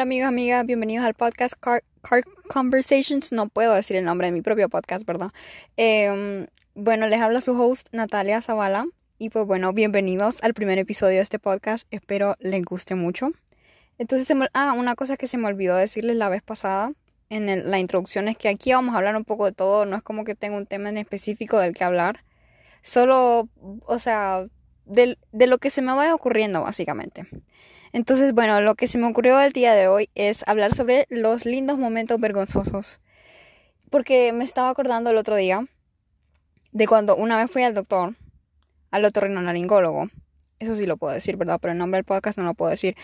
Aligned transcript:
Hola 0.00 0.04
amigos, 0.04 0.28
amigas, 0.28 0.64
bienvenidos 0.64 1.04
al 1.04 1.12
podcast 1.12 1.52
Car, 1.60 1.82
Conversations. 2.48 3.32
No 3.32 3.50
puedo 3.50 3.74
decir 3.74 3.96
el 3.96 4.04
nombre 4.06 4.28
de 4.28 4.32
mi 4.32 4.40
propio 4.40 4.70
podcast, 4.70 5.04
¿verdad? 5.04 5.30
Em, 5.76 6.46
bueno, 6.74 7.06
les 7.06 7.20
habla 7.20 7.42
su 7.42 7.52
host 7.52 7.88
Natalia 7.92 8.40
Zavala. 8.40 8.86
Y 9.18 9.28
pues 9.28 9.46
bueno, 9.46 9.74
bienvenidos 9.74 10.42
al 10.42 10.54
primer 10.54 10.78
episodio 10.78 11.16
de 11.16 11.22
este 11.22 11.38
podcast. 11.38 11.86
Espero 11.90 12.34
les 12.38 12.64
guste 12.64 12.94
mucho. 12.94 13.32
Entonces, 13.98 14.34
ah, 14.54 14.72
una 14.72 14.94
cosa 14.94 15.18
que 15.18 15.26
se 15.26 15.36
me 15.36 15.48
olvidó 15.48 15.76
decirles 15.76 16.16
la 16.16 16.30
vez 16.30 16.40
pasada 16.40 16.94
en 17.28 17.70
la 17.70 17.78
introducción 17.78 18.28
es 18.28 18.38
que 18.38 18.48
aquí 18.48 18.72
vamos 18.72 18.94
a 18.94 18.98
hablar 18.98 19.16
un 19.16 19.26
poco 19.26 19.44
de 19.44 19.52
todo. 19.52 19.84
No 19.84 19.96
es 19.96 20.02
como 20.02 20.24
que 20.24 20.34
tenga 20.34 20.56
un 20.56 20.64
tema 20.64 20.88
en 20.88 20.96
específico 20.96 21.58
del 21.58 21.74
que 21.74 21.84
hablar. 21.84 22.24
Solo, 22.80 23.50
o 23.84 23.98
sea, 23.98 24.46
de, 24.86 25.18
de 25.32 25.46
lo 25.46 25.58
que 25.58 25.68
se 25.68 25.82
me 25.82 25.92
vaya 25.92 26.14
ocurriendo, 26.14 26.62
básicamente. 26.62 27.26
Entonces, 27.92 28.32
bueno, 28.32 28.60
lo 28.60 28.74
que 28.74 28.86
se 28.86 28.98
me 28.98 29.06
ocurrió 29.06 29.40
el 29.40 29.52
día 29.52 29.74
de 29.74 29.88
hoy 29.88 30.10
es 30.14 30.46
hablar 30.46 30.74
sobre 30.74 31.06
los 31.08 31.44
lindos 31.44 31.78
momentos 31.78 32.20
vergonzosos. 32.20 33.00
Porque 33.90 34.32
me 34.32 34.44
estaba 34.44 34.70
acordando 34.70 35.10
el 35.10 35.16
otro 35.16 35.34
día 35.34 35.66
de 36.72 36.86
cuando 36.86 37.16
una 37.16 37.36
vez 37.36 37.50
fui 37.50 37.62
al 37.62 37.74
doctor, 37.74 38.16
al 38.90 39.04
otorrinolaringólogo. 39.04 40.08
Eso 40.60 40.76
sí 40.76 40.86
lo 40.86 40.96
puedo 40.96 41.12
decir, 41.12 41.36
¿verdad? 41.36 41.58
Pero 41.60 41.72
el 41.72 41.78
nombre 41.78 41.98
del 41.98 42.04
podcast 42.04 42.38
no 42.38 42.44
lo 42.44 42.54
puedo 42.54 42.70
decir. 42.70 42.96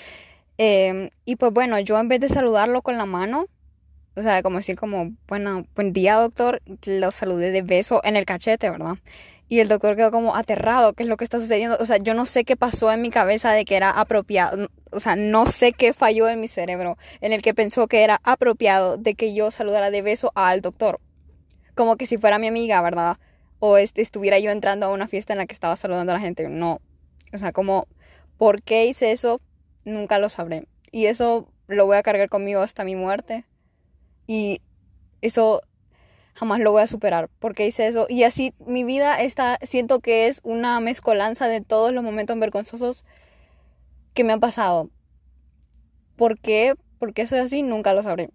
Em, 0.58 1.10
y 1.24 1.36
pues 1.36 1.52
bueno, 1.52 1.78
yo 1.80 1.98
en 1.98 2.08
vez 2.08 2.20
de 2.20 2.28
saludarlo 2.28 2.82
con 2.82 2.96
la 2.96 3.06
mano, 3.06 3.46
o 4.14 4.22
sea, 4.22 4.42
como 4.42 4.58
decir 4.58 4.76
como, 4.76 5.12
bueno, 5.28 5.66
buen 5.74 5.92
día 5.92 6.14
doctor, 6.14 6.62
lo 6.86 7.10
saludé 7.10 7.50
de 7.50 7.62
beso 7.62 8.00
en 8.04 8.16
el 8.16 8.24
cachete, 8.24 8.70
¿verdad? 8.70 8.96
Y 9.48 9.60
el 9.60 9.68
doctor 9.68 9.94
quedó 9.94 10.10
como 10.10 10.34
aterrado, 10.34 10.92
¿qué 10.92 11.04
es 11.04 11.08
lo 11.08 11.16
que 11.16 11.24
está 11.24 11.38
sucediendo? 11.38 11.76
O 11.78 11.86
sea, 11.86 11.98
yo 11.98 12.14
no 12.14 12.26
sé 12.26 12.44
qué 12.44 12.56
pasó 12.56 12.90
en 12.90 13.00
mi 13.00 13.10
cabeza 13.10 13.52
de 13.52 13.64
que 13.64 13.76
era 13.76 13.90
apropiado, 13.90 14.68
o 14.90 14.98
sea, 14.98 15.14
no 15.14 15.46
sé 15.46 15.72
qué 15.72 15.92
falló 15.92 16.28
en 16.28 16.40
mi 16.40 16.48
cerebro 16.48 16.98
en 17.20 17.32
el 17.32 17.42
que 17.42 17.54
pensó 17.54 17.86
que 17.86 18.02
era 18.02 18.20
apropiado 18.24 18.96
de 18.96 19.14
que 19.14 19.34
yo 19.34 19.52
saludara 19.52 19.90
de 19.90 20.02
beso 20.02 20.32
al 20.34 20.62
doctor. 20.62 21.00
Como 21.76 21.96
que 21.96 22.06
si 22.06 22.18
fuera 22.18 22.38
mi 22.38 22.48
amiga, 22.48 22.82
¿verdad? 22.82 23.18
O 23.60 23.76
estuviera 23.78 24.38
yo 24.40 24.50
entrando 24.50 24.86
a 24.86 24.92
una 24.92 25.06
fiesta 25.06 25.32
en 25.32 25.38
la 25.38 25.46
que 25.46 25.54
estaba 25.54 25.76
saludando 25.76 26.12
a 26.12 26.16
la 26.16 26.20
gente. 26.20 26.48
No. 26.48 26.80
O 27.32 27.38
sea, 27.38 27.52
como, 27.52 27.86
¿por 28.38 28.62
qué 28.62 28.86
hice 28.86 29.12
eso? 29.12 29.40
Nunca 29.84 30.18
lo 30.18 30.28
sabré. 30.28 30.66
Y 30.90 31.06
eso 31.06 31.48
lo 31.68 31.86
voy 31.86 31.98
a 31.98 32.02
cargar 32.02 32.28
conmigo 32.28 32.62
hasta 32.62 32.84
mi 32.84 32.96
muerte. 32.96 33.44
Y 34.26 34.60
eso 35.20 35.62
jamás 36.36 36.60
lo 36.60 36.70
voy 36.70 36.82
a 36.82 36.86
superar 36.86 37.30
porque 37.38 37.66
hice 37.66 37.86
eso. 37.86 38.06
Y 38.08 38.22
así 38.22 38.52
mi 38.66 38.84
vida 38.84 39.20
está, 39.20 39.58
siento 39.62 40.00
que 40.00 40.28
es 40.28 40.40
una 40.44 40.78
mezcolanza 40.80 41.48
de 41.48 41.62
todos 41.62 41.92
los 41.92 42.04
momentos 42.04 42.38
vergonzosos 42.38 43.04
que 44.14 44.22
me 44.22 44.32
han 44.32 44.40
pasado. 44.40 44.90
¿Por 46.16 46.38
qué? 46.38 46.74
Porque 46.98 47.26
soy 47.26 47.40
así, 47.40 47.62
nunca 47.62 47.92
lo 47.92 48.02
sabré. 48.02 48.30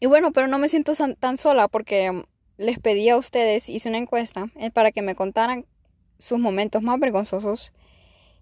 Y 0.00 0.06
bueno, 0.06 0.32
pero 0.32 0.46
no 0.46 0.58
me 0.58 0.68
siento 0.68 0.92
tan 1.18 1.38
sola 1.38 1.68
porque 1.68 2.24
les 2.56 2.78
pedí 2.78 3.08
a 3.08 3.16
ustedes, 3.16 3.68
hice 3.68 3.88
una 3.88 3.98
encuesta 3.98 4.50
eh, 4.56 4.70
para 4.70 4.92
que 4.92 5.02
me 5.02 5.14
contaran 5.14 5.66
sus 6.18 6.38
momentos 6.38 6.82
más 6.82 6.98
vergonzosos. 6.98 7.72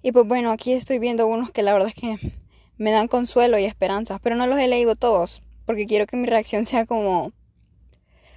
Y 0.02 0.12
pues 0.12 0.26
bueno, 0.26 0.50
aquí 0.50 0.72
estoy 0.72 0.98
viendo 0.98 1.26
unos 1.26 1.50
que 1.50 1.62
la 1.62 1.72
verdad 1.72 1.88
es 1.88 1.94
que 1.94 2.34
me 2.76 2.90
dan 2.90 3.08
consuelo 3.08 3.58
y 3.58 3.64
esperanza, 3.64 4.18
pero 4.22 4.36
no 4.36 4.46
los 4.46 4.58
he 4.58 4.68
leído 4.68 4.96
todos 4.96 5.42
porque 5.64 5.86
quiero 5.86 6.06
que 6.06 6.16
mi 6.16 6.26
reacción 6.26 6.66
sea 6.66 6.86
como 6.86 7.32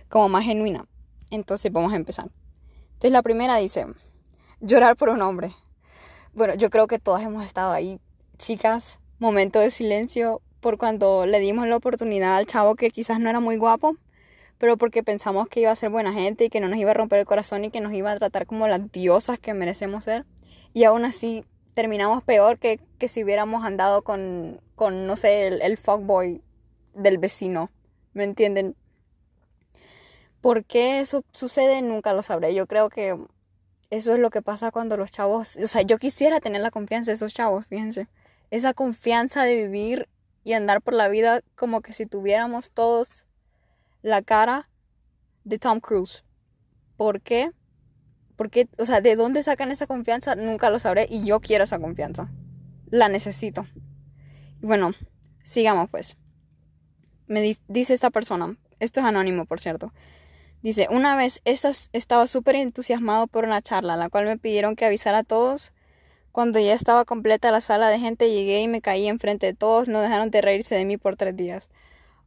como 0.09 0.29
más 0.29 0.45
genuina. 0.45 0.85
Entonces 1.29 1.71
vamos 1.71 1.93
a 1.93 1.97
empezar. 1.97 2.29
Entonces 2.87 3.11
la 3.11 3.21
primera 3.21 3.57
dice, 3.57 3.85
llorar 4.59 4.95
por 4.95 5.09
un 5.09 5.21
hombre. 5.21 5.53
Bueno, 6.33 6.55
yo 6.55 6.69
creo 6.69 6.87
que 6.87 6.99
todas 6.99 7.23
hemos 7.23 7.45
estado 7.45 7.71
ahí, 7.71 7.99
chicas, 8.37 8.99
momento 9.19 9.59
de 9.59 9.71
silencio 9.71 10.41
por 10.59 10.77
cuando 10.77 11.25
le 11.25 11.39
dimos 11.39 11.67
la 11.67 11.77
oportunidad 11.77 12.37
al 12.37 12.45
chavo 12.45 12.75
que 12.75 12.89
quizás 12.89 13.19
no 13.19 13.29
era 13.29 13.39
muy 13.39 13.57
guapo, 13.57 13.95
pero 14.57 14.77
porque 14.77 15.03
pensamos 15.03 15.47
que 15.47 15.61
iba 15.61 15.71
a 15.71 15.75
ser 15.75 15.89
buena 15.89 16.13
gente 16.13 16.45
y 16.45 16.49
que 16.49 16.59
no 16.59 16.67
nos 16.67 16.79
iba 16.79 16.91
a 16.91 16.93
romper 16.93 17.19
el 17.19 17.25
corazón 17.25 17.65
y 17.65 17.69
que 17.69 17.81
nos 17.81 17.93
iba 17.93 18.11
a 18.11 18.17
tratar 18.17 18.45
como 18.47 18.67
las 18.67 18.91
diosas 18.91 19.39
que 19.39 19.53
merecemos 19.53 20.03
ser. 20.03 20.25
Y 20.73 20.83
aún 20.83 21.05
así 21.05 21.45
terminamos 21.73 22.23
peor 22.23 22.57
que, 22.57 22.79
que 22.97 23.07
si 23.07 23.23
hubiéramos 23.23 23.63
andado 23.63 24.01
con, 24.01 24.59
con 24.75 25.05
no 25.05 25.15
sé, 25.15 25.47
el, 25.47 25.61
el 25.61 25.77
fuckboy 25.77 26.41
del 26.95 27.19
vecino. 27.19 27.69
¿Me 28.13 28.23
entienden? 28.23 28.75
¿Por 30.41 30.65
qué 30.65 30.99
eso 30.99 31.23
sucede? 31.31 31.81
Nunca 31.81 32.13
lo 32.13 32.21
sabré. 32.21 32.53
Yo 32.53 32.67
creo 32.67 32.89
que 32.89 33.17
eso 33.89 34.13
es 34.13 34.19
lo 34.19 34.29
que 34.29 34.41
pasa 34.41 34.71
cuando 34.71 34.97
los 34.97 35.11
chavos, 35.11 35.57
o 35.57 35.67
sea, 35.67 35.81
yo 35.81 35.97
quisiera 35.97 36.39
tener 36.39 36.61
la 36.61 36.71
confianza 36.71 37.11
de 37.11 37.15
esos 37.15 37.33
chavos, 37.33 37.67
fíjense. 37.67 38.07
Esa 38.51 38.73
confianza 38.73 39.43
de 39.43 39.55
vivir 39.55 40.09
y 40.43 40.53
andar 40.53 40.81
por 40.81 40.93
la 40.93 41.07
vida 41.07 41.41
como 41.55 41.81
que 41.81 41.93
si 41.93 42.05
tuviéramos 42.05 42.71
todos 42.71 43.25
la 44.01 44.21
cara 44.21 44.69
de 45.43 45.59
Tom 45.59 45.79
Cruise. 45.79 46.23
¿Por 46.95 47.21
qué? 47.21 47.51
Porque, 48.35 48.67
o 48.77 48.85
sea, 48.85 49.01
¿de 49.01 49.15
dónde 49.15 49.43
sacan 49.43 49.71
esa 49.71 49.87
confianza? 49.87 50.35
Nunca 50.35 50.69
lo 50.69 50.79
sabré 50.79 51.07
y 51.09 51.25
yo 51.25 51.39
quiero 51.39 51.63
esa 51.63 51.79
confianza. 51.79 52.29
La 52.89 53.09
necesito. 53.09 53.65
Bueno, 54.61 54.91
sigamos 55.43 55.89
pues. 55.89 56.17
Me 57.27 57.57
dice 57.67 57.93
esta 57.93 58.09
persona, 58.09 58.57
esto 58.79 58.99
es 58.99 59.05
anónimo 59.05 59.45
por 59.45 59.59
cierto. 59.59 59.91
Dice, 60.63 60.87
una 60.89 61.15
vez 61.15 61.41
estaba 61.45 62.27
súper 62.27 62.55
entusiasmado 62.55 63.27
por 63.27 63.45
una 63.45 63.61
charla, 63.61 63.95
la 63.95 64.09
cual 64.09 64.25
me 64.25 64.37
pidieron 64.37 64.75
que 64.75 64.85
avisara 64.85 65.19
a 65.19 65.23
todos. 65.23 65.71
Cuando 66.31 66.59
ya 66.59 66.73
estaba 66.73 67.05
completa 67.05 67.51
la 67.51 67.61
sala 67.61 67.89
de 67.89 67.99
gente, 67.99 68.31
llegué 68.31 68.61
y 68.61 68.67
me 68.67 68.81
caí 68.81 69.07
enfrente 69.07 69.45
de 69.45 69.53
todos. 69.53 69.87
No 69.87 70.01
dejaron 70.01 70.29
de 70.29 70.41
reírse 70.41 70.75
de 70.75 70.85
mí 70.85 70.97
por 70.97 71.15
tres 71.15 71.35
días. 71.35 71.69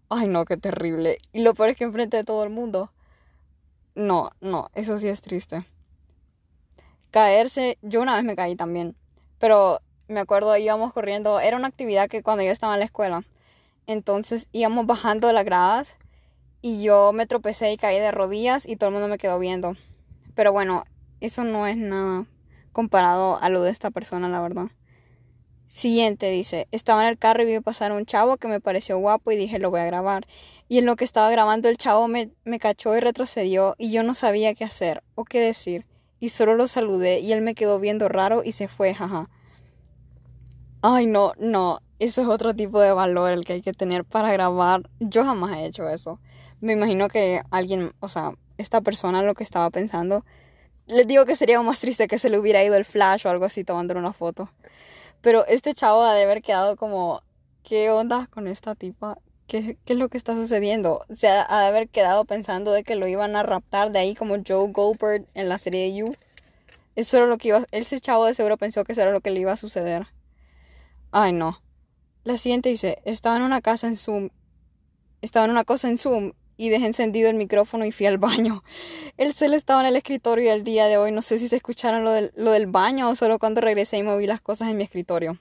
Ay, 0.08 0.26
no, 0.26 0.44
qué 0.44 0.56
terrible. 0.56 1.18
Y 1.32 1.42
lo 1.42 1.54
peor 1.54 1.70
es 1.70 1.76
que 1.76 1.84
enfrente 1.84 2.16
de 2.16 2.24
todo 2.24 2.42
el 2.44 2.50
mundo. 2.50 2.92
No, 3.94 4.30
no, 4.40 4.70
eso 4.74 4.98
sí 4.98 5.08
es 5.08 5.20
triste. 5.20 5.64
Caerse, 7.10 7.78
yo 7.82 8.00
una 8.00 8.16
vez 8.16 8.24
me 8.24 8.36
caí 8.36 8.56
también. 8.56 8.96
Pero 9.38 9.80
me 10.08 10.20
acuerdo, 10.20 10.56
íbamos 10.56 10.92
corriendo. 10.92 11.40
Era 11.40 11.56
una 11.56 11.68
actividad 11.68 12.08
que 12.08 12.22
cuando 12.22 12.44
yo 12.44 12.50
estaba 12.50 12.74
en 12.74 12.80
la 12.80 12.86
escuela. 12.86 13.24
Entonces 13.86 14.48
íbamos 14.52 14.86
bajando 14.86 15.32
las 15.32 15.44
gradas 15.44 15.96
y 16.62 16.82
yo 16.82 17.12
me 17.12 17.26
tropecé 17.26 17.72
y 17.72 17.76
caí 17.76 17.98
de 17.98 18.10
rodillas 18.10 18.68
y 18.68 18.76
todo 18.76 18.88
el 18.88 18.94
mundo 18.94 19.08
me 19.08 19.18
quedó 19.18 19.38
viendo. 19.38 19.76
Pero 20.34 20.52
bueno, 20.52 20.84
eso 21.20 21.44
no 21.44 21.66
es 21.66 21.76
nada 21.76 22.26
comparado 22.72 23.40
a 23.40 23.48
lo 23.48 23.62
de 23.62 23.70
esta 23.70 23.90
persona, 23.90 24.28
la 24.28 24.40
verdad. 24.40 24.66
Siguiente 25.66 26.30
dice, 26.30 26.66
estaba 26.72 27.02
en 27.02 27.08
el 27.08 27.18
carro 27.18 27.42
y 27.42 27.46
vi 27.46 27.60
pasar 27.60 27.92
un 27.92 28.04
chavo 28.04 28.36
que 28.36 28.48
me 28.48 28.60
pareció 28.60 28.98
guapo 28.98 29.30
y 29.30 29.36
dije 29.36 29.58
lo 29.58 29.70
voy 29.70 29.80
a 29.80 29.86
grabar. 29.86 30.26
Y 30.68 30.78
en 30.78 30.86
lo 30.86 30.96
que 30.96 31.04
estaba 31.04 31.30
grabando 31.30 31.68
el 31.68 31.76
chavo 31.76 32.08
me, 32.08 32.30
me 32.44 32.58
cachó 32.58 32.96
y 32.96 33.00
retrocedió 33.00 33.74
y 33.78 33.90
yo 33.90 34.02
no 34.02 34.14
sabía 34.14 34.54
qué 34.54 34.64
hacer 34.64 35.02
o 35.14 35.24
qué 35.24 35.40
decir. 35.40 35.86
Y 36.18 36.30
solo 36.30 36.54
lo 36.54 36.68
saludé 36.68 37.20
y 37.20 37.32
él 37.32 37.40
me 37.40 37.54
quedó 37.54 37.78
viendo 37.78 38.08
raro 38.08 38.42
y 38.44 38.52
se 38.52 38.68
fue, 38.68 38.94
jaja. 38.94 39.30
Ay, 40.82 41.06
no, 41.06 41.32
no, 41.38 41.80
eso 41.98 42.22
es 42.22 42.28
otro 42.28 42.54
tipo 42.54 42.80
de 42.80 42.92
valor 42.92 43.30
el 43.30 43.44
que 43.44 43.54
hay 43.54 43.62
que 43.62 43.72
tener 43.72 44.04
para 44.04 44.32
grabar. 44.32 44.88
Yo 44.98 45.24
jamás 45.24 45.56
he 45.56 45.66
hecho 45.66 45.88
eso 45.88 46.18
me 46.60 46.72
imagino 46.74 47.08
que 47.08 47.42
alguien, 47.50 47.92
o 48.00 48.08
sea, 48.08 48.32
esta 48.58 48.80
persona 48.80 49.22
lo 49.22 49.34
que 49.34 49.44
estaba 49.44 49.70
pensando, 49.70 50.24
les 50.86 51.06
digo 51.06 51.24
que 51.24 51.36
sería 51.36 51.60
más 51.62 51.80
triste 51.80 52.08
que 52.08 52.18
se 52.18 52.30
le 52.30 52.38
hubiera 52.38 52.64
ido 52.64 52.76
el 52.76 52.84
flash 52.84 53.26
o 53.26 53.30
algo 53.30 53.44
así 53.44 53.64
tomándole 53.64 54.00
una 54.00 54.12
foto. 54.12 54.50
Pero 55.20 55.46
este 55.46 55.74
chavo 55.74 56.02
ha 56.02 56.14
de 56.14 56.24
haber 56.24 56.42
quedado 56.42 56.76
como, 56.76 57.22
¿qué 57.62 57.90
onda 57.90 58.28
con 58.30 58.46
esta 58.48 58.74
tipa? 58.74 59.18
¿Qué, 59.46 59.76
¿Qué, 59.84 59.92
es 59.94 59.98
lo 59.98 60.08
que 60.08 60.18
está 60.18 60.34
sucediendo? 60.34 61.04
O 61.08 61.14
sea, 61.14 61.46
ha 61.48 61.62
de 61.62 61.68
haber 61.68 61.88
quedado 61.88 62.24
pensando 62.24 62.72
de 62.72 62.84
que 62.84 62.94
lo 62.94 63.06
iban 63.06 63.36
a 63.36 63.42
raptar 63.42 63.92
de 63.92 63.98
ahí 63.98 64.14
como 64.14 64.36
Joe 64.46 64.72
Goldberg 64.72 65.26
en 65.34 65.48
la 65.48 65.58
serie 65.58 65.94
You. 65.94 66.14
Eso 66.96 67.16
era 67.16 67.26
lo 67.26 67.38
que 67.38 67.48
iba, 67.48 67.66
ese 67.70 68.00
chavo 68.00 68.26
de 68.26 68.34
seguro 68.34 68.56
pensó 68.56 68.84
que 68.84 68.92
eso 68.92 69.02
era 69.02 69.12
lo 69.12 69.20
que 69.20 69.30
le 69.30 69.40
iba 69.40 69.52
a 69.52 69.56
suceder. 69.56 70.08
Ay, 71.12 71.32
no. 71.32 71.60
La 72.24 72.36
siguiente 72.36 72.68
dice, 72.68 73.00
estaba 73.04 73.36
en 73.36 73.42
una 73.42 73.60
casa 73.60 73.86
en 73.88 73.96
Zoom. 73.96 74.30
Estaba 75.22 75.44
en 75.44 75.50
una 75.50 75.64
cosa 75.64 75.88
en 75.88 75.98
Zoom 75.98 76.32
y 76.60 76.68
dejé 76.68 76.84
encendido 76.84 77.30
el 77.30 77.36
micrófono 77.36 77.86
y 77.86 77.92
fui 77.92 78.04
al 78.04 78.18
baño. 78.18 78.62
El 79.16 79.32
cel 79.32 79.54
estaba 79.54 79.80
en 79.80 79.86
el 79.86 79.96
escritorio 79.96 80.44
y 80.44 80.48
el 80.48 80.64
día 80.64 80.86
de 80.86 80.96
hoy 80.96 81.10
no 81.10 81.22
sé 81.22 81.38
si 81.38 81.48
se 81.48 81.56
escucharon 81.56 82.04
lo 82.04 82.50
del, 82.52 82.66
baño 82.66 83.10
o 83.10 83.14
solo 83.14 83.38
cuando 83.38 83.60
regresé 83.60 83.98
y 83.98 84.02
moví 84.02 84.26
las 84.26 84.40
cosas 84.40 84.68
en 84.68 84.76
mi 84.76 84.84
escritorio. 84.84 85.38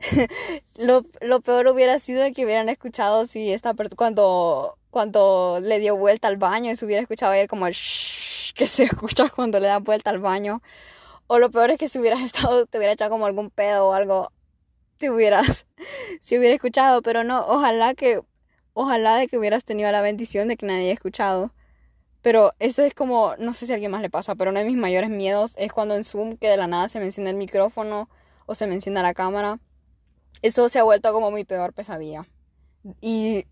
lo, 0.76 1.04
lo, 1.20 1.40
peor 1.40 1.68
hubiera 1.68 1.98
sido 1.98 2.24
que 2.32 2.44
hubieran 2.44 2.68
escuchado 2.68 3.26
si 3.26 3.52
esta 3.52 3.74
cuando, 3.96 4.78
cuando 4.90 5.58
le 5.60 5.78
dio 5.78 5.96
vuelta 5.96 6.28
al 6.28 6.36
baño 6.36 6.70
y 6.70 6.76
se 6.76 6.84
hubiera 6.84 7.02
escuchado 7.02 7.32
ayer 7.32 7.48
como 7.48 7.66
el 7.66 7.72
shh 7.72 8.52
que 8.54 8.68
se 8.68 8.84
escucha 8.90 9.28
cuando 9.28 9.60
le 9.60 9.68
da 9.68 9.78
vuelta 9.78 10.10
al 10.10 10.18
baño. 10.18 10.62
O 11.26 11.38
lo 11.38 11.50
peor 11.50 11.70
es 11.70 11.78
que 11.78 11.88
si 11.88 11.98
hubieras 11.98 12.20
estado, 12.20 12.66
te 12.66 12.78
hubiera 12.78 12.92
echado 12.92 13.10
como 13.10 13.26
algún 13.26 13.50
pedo 13.50 13.88
o 13.88 13.92
algo, 13.92 14.30
te 14.98 15.10
hubieras, 15.10 15.66
si 16.20 16.38
hubiera 16.38 16.54
escuchado, 16.54 17.02
pero 17.02 17.24
no, 17.24 17.46
ojalá 17.46 17.94
que 17.94 18.20
Ojalá 18.74 19.16
de 19.16 19.28
que 19.28 19.38
hubieras 19.38 19.64
tenido 19.64 19.90
la 19.92 20.02
bendición 20.02 20.48
de 20.48 20.56
que 20.56 20.66
nadie 20.66 20.82
haya 20.82 20.92
escuchado. 20.92 21.52
Pero 22.22 22.52
eso 22.58 22.82
es 22.82 22.94
como, 22.94 23.36
no 23.38 23.52
sé 23.52 23.66
si 23.66 23.72
a 23.72 23.74
alguien 23.74 23.90
más 23.90 24.02
le 24.02 24.10
pasa, 24.10 24.34
pero 24.34 24.50
uno 24.50 24.58
de 24.58 24.66
mis 24.66 24.76
mayores 24.76 25.10
miedos 25.10 25.52
es 25.56 25.72
cuando 25.72 25.94
en 25.94 26.04
Zoom 26.04 26.36
que 26.36 26.48
de 26.48 26.56
la 26.56 26.66
nada 26.66 26.88
se 26.88 26.98
me 26.98 27.06
enciende 27.06 27.30
el 27.30 27.36
micrófono 27.36 28.08
o 28.46 28.54
se 28.54 28.66
me 28.66 28.74
encienda 28.74 29.02
la 29.02 29.14
cámara. 29.14 29.60
Eso 30.42 30.68
se 30.68 30.78
ha 30.78 30.82
vuelto 30.82 31.12
como 31.12 31.30
mi 31.30 31.44
peor 31.44 31.72
pesadilla. 31.72 32.26
Y, 33.00 33.46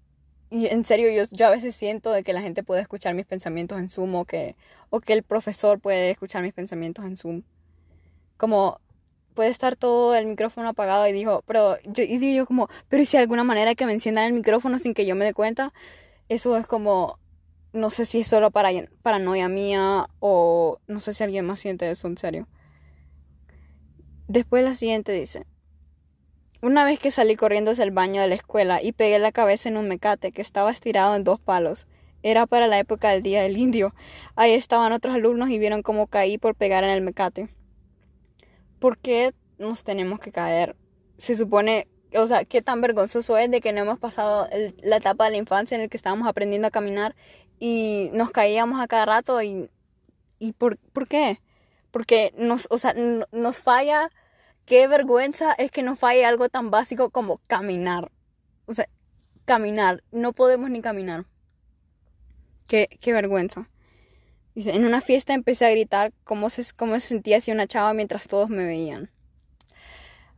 y 0.50 0.66
en 0.66 0.84
serio, 0.84 1.10
yo, 1.10 1.24
yo 1.30 1.46
a 1.46 1.50
veces 1.50 1.76
siento 1.76 2.10
de 2.12 2.22
que 2.22 2.32
la 2.32 2.42
gente 2.42 2.62
puede 2.62 2.80
escuchar 2.80 3.14
mis 3.14 3.26
pensamientos 3.26 3.78
en 3.78 3.90
Zoom 3.90 4.14
o 4.14 4.24
que, 4.24 4.56
o 4.90 5.00
que 5.00 5.12
el 5.12 5.22
profesor 5.22 5.78
puede 5.78 6.10
escuchar 6.10 6.42
mis 6.42 6.54
pensamientos 6.54 7.04
en 7.04 7.16
Zoom. 7.16 7.42
Como 8.38 8.80
puede 9.32 9.50
estar 9.50 9.76
todo 9.76 10.14
el 10.14 10.26
micrófono 10.26 10.68
apagado 10.68 11.06
y 11.06 11.12
dijo, 11.12 11.42
pero 11.46 11.76
yo, 11.84 12.04
y 12.04 12.18
digo 12.18 12.36
yo 12.36 12.46
como, 12.46 12.68
pero 12.88 13.04
si 13.04 13.16
hay 13.16 13.22
alguna 13.22 13.44
manera 13.44 13.74
que 13.74 13.86
me 13.86 13.92
enciendan 13.92 14.24
el 14.24 14.32
micrófono 14.32 14.78
sin 14.78 14.94
que 14.94 15.06
yo 15.06 15.14
me 15.16 15.24
dé 15.24 15.34
cuenta, 15.34 15.72
eso 16.28 16.56
es 16.56 16.66
como, 16.66 17.18
no 17.72 17.90
sé 17.90 18.06
si 18.06 18.20
es 18.20 18.26
solo 18.26 18.50
para 18.50 18.70
paranoia 19.02 19.48
mía 19.48 20.06
o 20.20 20.78
no 20.86 21.00
sé 21.00 21.14
si 21.14 21.24
alguien 21.24 21.46
más 21.46 21.60
siente 21.60 21.90
eso 21.90 22.06
en 22.08 22.18
serio. 22.18 22.48
Después 24.28 24.64
la 24.64 24.74
siguiente 24.74 25.12
dice, 25.12 25.46
una 26.62 26.84
vez 26.84 27.00
que 27.00 27.10
salí 27.10 27.34
corriendo 27.34 27.72
hacia 27.72 27.84
el 27.84 27.90
baño 27.90 28.20
de 28.20 28.28
la 28.28 28.36
escuela 28.36 28.80
y 28.80 28.92
pegué 28.92 29.18
la 29.18 29.32
cabeza 29.32 29.68
en 29.68 29.76
un 29.76 29.88
mecate 29.88 30.30
que 30.30 30.42
estaba 30.42 30.70
estirado 30.70 31.16
en 31.16 31.24
dos 31.24 31.40
palos. 31.40 31.86
Era 32.22 32.46
para 32.46 32.68
la 32.68 32.78
época 32.78 33.10
del 33.10 33.22
Día 33.22 33.42
del 33.42 33.56
Indio. 33.56 33.94
Ahí 34.36 34.52
estaban 34.52 34.92
otros 34.92 35.14
alumnos 35.14 35.50
y 35.50 35.58
vieron 35.58 35.82
cómo 35.82 36.06
caí 36.06 36.38
por 36.38 36.54
pegar 36.54 36.84
en 36.84 36.90
el 36.90 37.00
mecate. 37.00 37.48
¿Por 38.82 38.98
qué 38.98 39.32
nos 39.58 39.84
tenemos 39.84 40.18
que 40.18 40.32
caer? 40.32 40.74
Se 41.16 41.36
supone, 41.36 41.86
o 42.16 42.26
sea, 42.26 42.44
qué 42.44 42.62
tan 42.62 42.80
vergonzoso 42.80 43.38
es 43.38 43.48
de 43.48 43.60
que 43.60 43.72
no 43.72 43.82
hemos 43.82 44.00
pasado 44.00 44.48
la 44.82 44.96
etapa 44.96 45.26
de 45.26 45.30
la 45.30 45.36
infancia 45.36 45.76
en 45.76 45.82
la 45.82 45.88
que 45.88 45.96
estábamos 45.96 46.26
aprendiendo 46.26 46.66
a 46.66 46.72
caminar 46.72 47.14
y 47.60 48.10
nos 48.12 48.32
caíamos 48.32 48.80
a 48.80 48.88
cada 48.88 49.06
rato 49.06 49.40
y... 49.40 49.70
¿Y 50.40 50.50
por, 50.54 50.78
por 50.78 51.06
qué? 51.06 51.40
Porque 51.92 52.34
nos, 52.36 52.66
o 52.70 52.78
sea, 52.78 52.92
nos 53.30 53.58
falla 53.58 54.10
qué 54.64 54.88
vergüenza 54.88 55.52
es 55.52 55.70
que 55.70 55.84
nos 55.84 56.00
falle 56.00 56.24
algo 56.24 56.48
tan 56.48 56.72
básico 56.72 57.10
como 57.10 57.38
caminar. 57.46 58.10
O 58.66 58.74
sea, 58.74 58.88
caminar. 59.44 60.02
No 60.10 60.32
podemos 60.32 60.70
ni 60.70 60.80
caminar. 60.80 61.26
Qué, 62.66 62.88
qué 63.00 63.12
vergüenza. 63.12 63.68
Dice, 64.54 64.74
en 64.74 64.84
una 64.84 65.00
fiesta 65.00 65.34
empecé 65.34 65.66
a 65.66 65.70
gritar 65.70 66.12
cómo 66.24 66.50
se, 66.50 66.62
cómo 66.74 66.94
se 66.94 67.08
sentía 67.08 67.38
así 67.38 67.50
una 67.50 67.66
chava 67.66 67.94
mientras 67.94 68.28
todos 68.28 68.50
me 68.50 68.64
veían. 68.64 69.10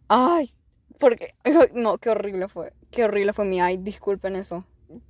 Ay, 0.08 0.50
porque... 0.98 1.34
No, 1.74 1.98
qué 1.98 2.10
horrible 2.10 2.48
fue. 2.48 2.72
Qué 2.90 3.04
horrible 3.04 3.32
fue 3.32 3.44
mi 3.44 3.60
ay. 3.60 3.76
Disculpen 3.76 4.36
eso. 4.36 4.64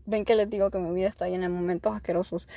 Ven 0.06 0.24
que 0.24 0.34
les 0.34 0.48
digo 0.48 0.70
que 0.70 0.78
mi 0.78 0.94
vida 0.94 1.08
está 1.08 1.28
llena 1.28 1.42
de 1.42 1.48
momentos 1.50 1.94
asquerosos. 1.94 2.48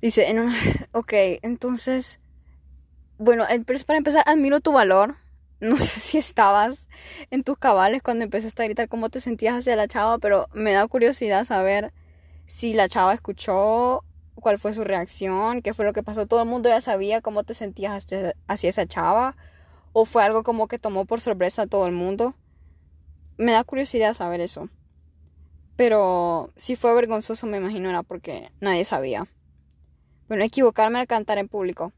Dice, 0.00 0.28
en 0.28 0.40
una... 0.40 0.54
Ok, 0.92 1.12
entonces... 1.42 2.20
Bueno, 3.18 3.44
para 3.86 3.98
empezar, 3.98 4.22
admiro 4.26 4.60
tu 4.60 4.72
valor 4.72 5.16
no 5.60 5.76
sé 5.78 6.00
si 6.00 6.18
estabas 6.18 6.88
en 7.30 7.44
tus 7.44 7.58
cabales 7.58 8.02
cuando 8.02 8.24
empezaste 8.24 8.62
a 8.62 8.64
gritar 8.66 8.88
cómo 8.88 9.10
te 9.10 9.20
sentías 9.20 9.56
hacia 9.56 9.76
la 9.76 9.88
chava, 9.88 10.18
pero 10.18 10.48
me 10.52 10.72
da 10.72 10.86
curiosidad 10.88 11.44
saber 11.44 11.92
si 12.46 12.74
la 12.74 12.88
chava 12.88 13.14
escuchó, 13.14 14.02
cuál 14.40 14.58
fue 14.58 14.72
su 14.72 14.84
reacción, 14.84 15.62
qué 15.62 15.74
fue 15.74 15.84
lo 15.84 15.92
que 15.92 16.02
pasó. 16.02 16.26
Todo 16.26 16.42
el 16.42 16.48
mundo 16.48 16.68
ya 16.68 16.80
sabía 16.80 17.20
cómo 17.20 17.44
te 17.44 17.54
sentías 17.54 17.92
hacia, 17.92 18.34
hacia 18.48 18.70
esa 18.70 18.86
chava, 18.86 19.36
o 19.92 20.04
fue 20.04 20.22
algo 20.22 20.42
como 20.42 20.68
que 20.68 20.78
tomó 20.78 21.04
por 21.04 21.20
sorpresa 21.20 21.62
a 21.62 21.66
todo 21.66 21.86
el 21.86 21.92
mundo. 21.92 22.34
Me 23.36 23.52
da 23.52 23.64
curiosidad 23.64 24.14
saber 24.14 24.40
eso. 24.40 24.68
Pero 25.76 26.52
si 26.56 26.76
fue 26.76 26.94
vergonzoso, 26.94 27.46
me 27.46 27.56
imagino 27.56 27.88
era 27.88 28.02
porque 28.02 28.52
nadie 28.60 28.84
sabía. 28.84 29.26
Bueno, 30.28 30.44
equivocarme 30.44 31.00
al 31.00 31.06
cantar 31.06 31.38
en 31.38 31.48
público. 31.48 31.92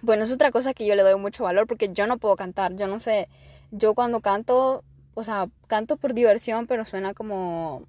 Bueno, 0.00 0.22
es 0.22 0.32
otra 0.32 0.50
cosa 0.50 0.72
que 0.74 0.86
yo 0.86 0.94
le 0.94 1.02
doy 1.02 1.18
mucho 1.18 1.44
valor 1.44 1.66
porque 1.66 1.92
yo 1.92 2.06
no 2.06 2.18
puedo 2.18 2.36
cantar. 2.36 2.76
Yo 2.76 2.86
no 2.86 3.00
sé, 3.00 3.28
yo 3.70 3.94
cuando 3.94 4.20
canto, 4.20 4.84
o 5.14 5.24
sea, 5.24 5.48
canto 5.66 5.96
por 5.96 6.14
diversión, 6.14 6.66
pero 6.66 6.84
suena 6.84 7.12
como 7.12 7.86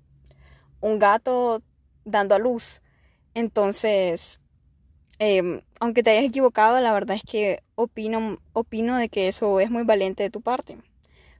un 0.82 1.00
gato 1.00 1.62
dando 2.04 2.36
a 2.36 2.40
luz. 2.40 2.82
Entonces, 3.34 4.40
em, 5.20 5.62
aunque 5.80 6.04
te 6.04 6.12
hayas 6.12 6.26
equivocado, 6.26 6.80
la 6.82 6.94
verdad 6.94 7.16
es 7.16 7.24
que 7.24 7.64
opino, 7.76 8.40
opino 8.54 8.98
de 8.98 9.10
que 9.10 9.28
eso 9.28 9.60
es 9.60 9.70
muy 9.72 9.84
valiente 9.84 10.24
de 10.24 10.30
tu 10.30 10.42
parte. 10.42 10.78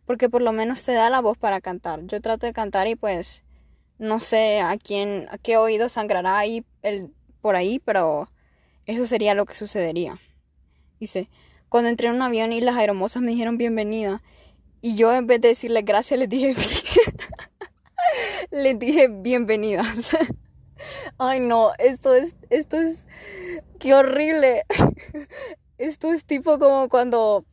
Porque 0.06 0.30
por 0.30 0.42
lo 0.42 0.52
menos 0.52 0.84
te 0.84 0.94
da 0.94 1.10
la 1.10 1.22
voz 1.22 1.38
para 1.38 1.62
cantar. 1.62 2.02
Yo 2.08 2.22
trato 2.22 2.46
de 2.46 2.54
cantar 2.54 2.88
y 2.88 2.96
pues 2.96 3.44
no 4.00 4.20
sé 4.20 4.62
a 4.62 4.78
quién, 4.78 5.28
a 5.32 5.38
qué 5.38 5.58
oído 5.58 5.90
sangrará 5.90 6.38
ahí 6.38 6.66
el, 6.82 7.14
por 7.42 7.56
ahí, 7.56 7.80
pero 7.80 8.30
eso 8.86 9.06
sería 9.06 9.36
lo 9.36 9.46
que 9.46 9.56
sucedería. 9.56 10.20
Dice, 11.00 11.30
cuando 11.70 11.90
entré 11.90 12.08
en 12.08 12.16
un 12.16 12.22
avión 12.22 12.54
y 12.54 12.62
las 12.62 12.76
aeromosas 12.76 13.22
me 13.22 13.32
dijeron 13.32 13.58
bienvenida. 13.58 14.22
Y 14.82 14.96
yo 14.96 15.14
en 15.14 15.28
vez 15.28 15.42
de 15.42 15.50
decirles 15.50 15.86
gracias 15.86 16.20
les 16.20 16.30
dije, 16.30 16.56
les 18.52 18.80
dije 18.80 19.08
bienvenidas. 19.08 20.18
Ay 21.18 21.40
no, 21.40 21.72
esto 21.78 22.14
es, 22.14 22.36
esto 22.50 22.78
es, 22.78 23.06
qué 23.80 23.94
horrible. 23.94 24.64
Esto 25.78 26.14
es 26.14 26.26
tipo 26.26 26.60
como 26.60 26.90
cuando 26.90 27.44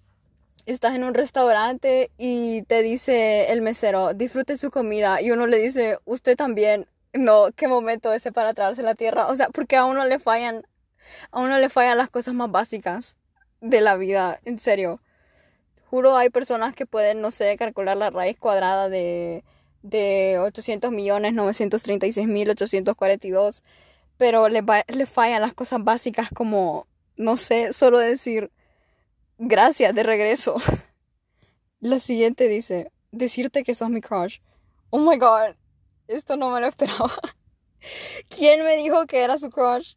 estás 0.67 0.95
en 0.95 1.03
un 1.05 1.15
restaurante 1.15 2.11
y 2.19 2.61
te 2.65 2.83
dice 2.83 3.51
el 3.51 3.63
mesero, 3.63 4.13
disfrute 4.13 4.59
su 4.59 4.71
comida 4.71 5.23
y 5.23 5.31
uno 5.31 5.47
le 5.47 5.57
dice, 5.57 5.99
usted 6.05 6.37
también. 6.37 6.87
No, 7.15 7.47
qué 7.57 7.69
momento 7.69 8.13
ese 8.13 8.31
para 8.31 8.53
traerse 8.53 8.83
la 8.83 8.95
tierra. 8.95 9.29
O 9.29 9.35
sea, 9.35 9.49
porque 9.49 9.77
a 9.77 9.87
uno 9.87 10.05
le 10.05 10.19
fallan, 10.19 10.63
a 11.31 11.41
uno 11.41 11.59
le 11.59 11.71
fallan 11.71 11.97
las 11.97 12.11
cosas 12.11 12.35
más 12.35 12.51
básicas 12.51 13.17
de 13.63 13.81
la 13.81 13.97
vida, 13.97 14.41
en 14.45 14.59
serio. 14.59 15.01
Juro, 15.87 16.15
hay 16.17 16.29
personas 16.29 16.75
que 16.75 16.85
pueden, 16.85 17.23
no 17.23 17.31
sé, 17.31 17.57
calcular 17.57 17.97
la 17.97 18.11
raíz 18.11 18.39
cuadrada 18.39 18.91
de, 18.91 19.43
de 19.83 20.39
800 20.41 20.91
millones 20.91 21.35
936 21.35 22.27
mil 22.27 22.51
842, 22.51 23.63
pero 24.17 24.49
les, 24.49 24.65
les 24.89 25.09
fallan 25.09 25.43
las 25.43 25.55
cosas 25.55 25.83
básicas 25.83 26.29
como, 26.35 26.87
no 27.17 27.37
sé, 27.37 27.73
solo 27.73 27.99
decir 27.99 28.51
gracias 29.39 29.95
de 29.95 30.03
regreso. 30.03 30.57
La 31.81 31.99
siguiente 31.99 32.49
dice, 32.49 32.91
decirte 33.13 33.63
que 33.63 33.75
sos 33.75 33.91
mi 33.91 34.01
crush. 34.01 34.39
Oh 34.91 34.99
my 34.99 35.17
god, 35.17 35.55
esto 36.09 36.37
no 36.37 36.51
me 36.51 36.61
lo 36.61 36.67
esperaba. 36.67 37.13
¿Quién 38.29 38.65
me 38.65 38.77
dijo 38.77 39.07
que 39.07 39.23
era 39.23 39.39
su 39.39 39.51
crush? 39.51 39.95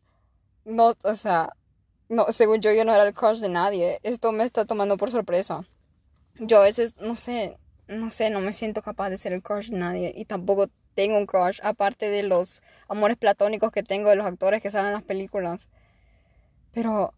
No, 0.64 0.94
o 1.04 1.16
sea, 1.16 1.54
no, 2.08 2.32
según 2.32 2.62
yo, 2.62 2.72
yo 2.72 2.86
no 2.86 2.94
era 2.94 3.08
el 3.08 3.14
crush 3.14 3.40
de 3.40 3.50
nadie. 3.50 4.00
Esto 4.04 4.32
me 4.32 4.44
está 4.44 4.66
tomando 4.66 4.98
por 4.98 5.12
sorpresa. 5.12 5.66
Yo 6.36 6.60
a 6.60 6.64
veces, 6.64 6.96
no 6.98 7.16
sé, 7.16 7.58
no 7.92 8.10
sé, 8.10 8.30
no 8.30 8.42
me 8.42 8.54
siento 8.54 8.82
capaz 8.82 9.10
de 9.10 9.18
ser 9.18 9.34
el 9.34 9.44
crush 9.44 9.70
de 9.70 9.78
nadie. 9.78 10.14
Y 10.16 10.26
tampoco 10.26 10.70
tengo 10.96 11.18
un 11.18 11.26
crush, 11.26 11.60
aparte 11.64 12.10
de 12.10 12.24
los 12.24 12.62
amores 12.88 13.18
platónicos 13.18 13.72
que 13.72 13.84
tengo 13.84 14.10
de 14.10 14.16
los 14.16 14.26
actores 14.26 14.62
que 14.62 14.72
salen 14.72 14.88
en 14.88 14.94
las 14.94 15.04
películas. 15.04 15.70
Pero 16.72 17.14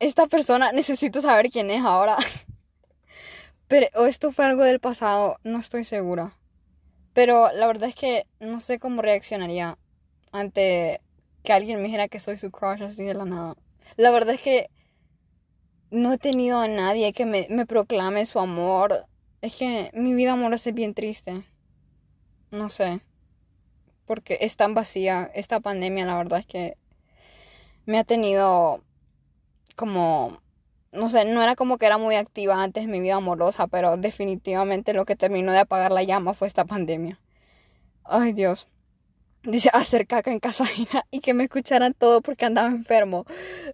esta 0.00 0.26
persona 0.26 0.72
necesito 0.72 1.20
saber 1.20 1.50
quién 1.50 1.70
es 1.70 1.84
ahora. 1.84 2.16
Pero 3.68 4.06
esto 4.06 4.32
fue 4.32 4.46
algo 4.46 4.64
del 4.64 4.80
pasado, 4.80 5.38
no 5.44 5.58
estoy 5.58 5.84
segura. 5.84 6.36
Pero 7.12 7.52
la 7.52 7.66
verdad 7.66 7.88
es 7.88 7.94
que 7.94 8.26
no 8.40 8.60
sé 8.60 8.78
cómo 8.78 9.02
reaccionaría 9.02 9.78
ante 10.32 11.00
que 11.42 11.52
alguien 11.52 11.78
me 11.78 11.84
dijera 11.84 12.08
que 12.08 12.20
soy 12.20 12.36
su 12.36 12.50
crush 12.50 12.82
así 12.82 13.04
de 13.04 13.14
la 13.14 13.24
nada. 13.24 13.56
La 13.96 14.10
verdad 14.10 14.34
es 14.34 14.40
que 14.40 14.70
no 15.90 16.12
he 16.12 16.18
tenido 16.18 16.60
a 16.60 16.68
nadie 16.68 17.12
que 17.12 17.26
me, 17.26 17.66
proclame 17.66 18.26
su 18.26 18.38
amor. 18.38 19.06
Es 19.42 19.56
que 19.56 19.90
mi 19.94 20.14
vida 20.14 20.32
amorosa 20.32 20.70
es 20.70 20.74
bien 20.74 20.94
triste. 20.94 21.44
No 22.50 22.68
sé. 22.68 23.00
Porque 24.06 24.38
es 24.40 24.56
tan 24.56 24.74
vacía. 24.74 25.30
Esta 25.34 25.60
pandemia, 25.60 26.06
la 26.06 26.16
verdad 26.16 26.40
es 26.40 26.46
que 26.46 26.76
me 27.86 27.98
ha 27.98 28.04
tenido 28.04 28.82
como 29.76 30.40
no 30.92 31.08
sé, 31.08 31.24
no 31.24 31.42
era 31.42 31.56
como 31.56 31.78
que 31.78 31.86
era 31.86 31.98
muy 31.98 32.16
activa 32.16 32.62
antes 32.62 32.86
mi 32.86 33.00
vida 33.00 33.14
amorosa, 33.16 33.66
pero 33.68 33.96
definitivamente 33.96 34.92
lo 34.92 35.04
que 35.04 35.16
terminó 35.16 35.52
de 35.52 35.60
apagar 35.60 35.92
la 35.92 36.02
llama 36.02 36.34
fue 36.34 36.48
esta 36.48 36.64
pandemia. 36.64 37.20
Ay 38.04 38.32
Dios. 38.32 38.68
Dice 39.42 39.70
hacer 39.72 40.06
caca 40.06 40.32
en 40.32 40.40
casa 40.40 40.64
y 41.10 41.20
que 41.20 41.34
me 41.34 41.44
escucharan 41.44 41.94
todo 41.94 42.20
porque 42.20 42.44
andaba 42.44 42.68
enfermo. 42.68 43.24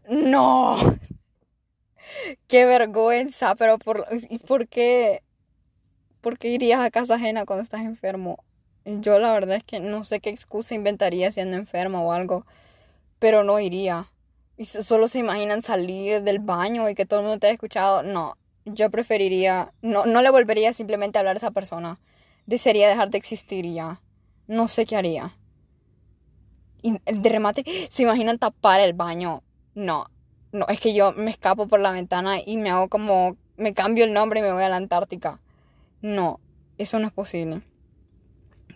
No. 0.08 0.76
Qué 2.49 2.66
vergüenza, 2.66 3.54
pero 3.56 3.78
por, 3.78 4.06
¿y 4.28 4.38
por 4.38 4.68
qué? 4.68 5.23
¿Por 6.26 6.38
qué 6.38 6.49
irías 6.49 6.80
a 6.80 6.90
casa 6.90 7.14
ajena 7.14 7.47
cuando 7.47 7.62
estás 7.62 7.83
enfermo? 7.83 8.42
Yo 8.85 9.21
la 9.21 9.33
verdad 9.33 9.59
es 9.59 9.62
que 9.62 9.78
no 9.78 10.02
sé 10.02 10.18
qué 10.18 10.28
excusa 10.28 10.75
inventaría 10.75 11.30
siendo 11.30 11.56
enferma 11.56 12.02
o 12.02 12.11
algo, 12.11 12.45
pero 13.21 13.45
no 13.45 13.61
iría. 13.61 14.11
Y 14.56 14.64
solo 14.64 15.06
se 15.06 15.21
imaginan 15.21 15.62
salir 15.62 16.23
del 16.23 16.40
baño 16.40 16.90
y 16.90 16.97
que 16.97 17.06
todo 17.06 17.21
el 17.21 17.26
mundo 17.26 17.38
te 17.38 17.47
haya 17.47 17.54
escuchado. 17.54 18.02
No, 18.02 18.37
yo 18.64 18.90
preferiría, 18.90 19.73
no, 19.83 20.04
no 20.04 20.21
le 20.21 20.30
volvería 20.30 20.73
simplemente 20.73 21.16
a 21.16 21.21
hablar 21.21 21.37
a 21.37 21.38
esa 21.38 21.52
persona. 21.52 22.00
Desearía 22.47 22.88
dejar 22.88 23.11
de 23.11 23.18
existir 23.18 23.64
ya. 23.64 24.00
No 24.49 24.66
sé 24.66 24.85
qué 24.85 24.97
haría. 24.97 25.37
Y 26.83 26.99
de 27.04 27.28
remate, 27.28 27.64
¿se 27.88 28.02
imaginan 28.02 28.40
tapar 28.40 28.80
el 28.80 28.95
baño? 28.95 29.45
No, 29.76 30.11
no, 30.50 30.66
es 30.66 30.80
que 30.80 30.92
yo 30.92 31.12
me 31.12 31.30
escapo 31.30 31.68
por 31.68 31.78
la 31.78 31.92
ventana 31.92 32.40
y 32.45 32.56
me 32.56 32.71
hago 32.71 32.88
como, 32.88 33.37
me 33.56 33.75
cambio 33.75 34.04
el 34.04 34.12
nombre 34.12 34.40
y 34.40 34.42
me 34.42 34.52
voy 34.52 34.64
a 34.64 34.68
la 34.68 34.75
Antártica. 34.75 35.38
No, 36.06 36.38
eso 36.78 37.00
no 37.00 37.08
es 37.08 37.12
posible. 37.12 37.62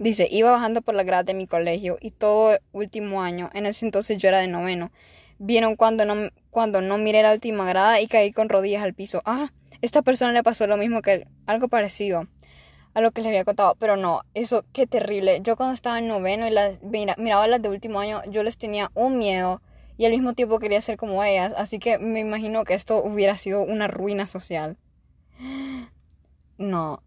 Dice, 0.00 0.26
iba 0.28 0.50
bajando 0.50 0.82
por 0.82 0.96
la 0.96 1.04
grada 1.04 1.22
de 1.22 1.32
mi 1.32 1.46
colegio 1.46 1.96
y 2.00 2.10
todo 2.10 2.54
el 2.54 2.60
último 2.72 3.22
año, 3.22 3.50
en 3.54 3.66
ese 3.66 3.86
entonces 3.86 4.18
yo 4.18 4.28
era 4.28 4.38
de 4.38 4.48
noveno, 4.48 4.90
vieron 5.38 5.76
cuando 5.76 6.04
no, 6.04 6.30
cuando 6.50 6.80
no 6.80 6.98
miré 6.98 7.22
la 7.22 7.32
última 7.32 7.64
grada 7.66 8.00
y 8.00 8.08
caí 8.08 8.32
con 8.32 8.48
rodillas 8.48 8.82
al 8.82 8.94
piso. 8.94 9.22
Ah, 9.24 9.52
esta 9.80 10.02
persona 10.02 10.32
le 10.32 10.42
pasó 10.42 10.66
lo 10.66 10.76
mismo 10.76 11.02
que 11.02 11.28
algo 11.46 11.68
parecido 11.68 12.26
a 12.94 13.00
lo 13.00 13.12
que 13.12 13.20
les 13.20 13.28
había 13.28 13.44
contado, 13.44 13.76
pero 13.78 13.96
no, 13.96 14.22
eso 14.34 14.64
qué 14.72 14.88
terrible. 14.88 15.38
Yo 15.40 15.54
cuando 15.54 15.74
estaba 15.74 16.00
en 16.00 16.08
noveno 16.08 16.48
y 16.48 16.50
las, 16.50 16.82
miraba 16.82 17.46
las 17.46 17.62
de 17.62 17.68
último 17.68 18.00
año, 18.00 18.22
yo 18.28 18.42
les 18.42 18.58
tenía 18.58 18.90
un 18.94 19.18
miedo 19.18 19.62
y 19.96 20.04
al 20.04 20.10
mismo 20.10 20.32
tiempo 20.32 20.58
quería 20.58 20.80
ser 20.80 20.96
como 20.96 21.22
ellas, 21.22 21.54
así 21.56 21.78
que 21.78 21.96
me 22.00 22.18
imagino 22.18 22.64
que 22.64 22.74
esto 22.74 23.00
hubiera 23.00 23.36
sido 23.36 23.62
una 23.62 23.86
ruina 23.86 24.26
social. 24.26 24.78
No, 26.58 27.02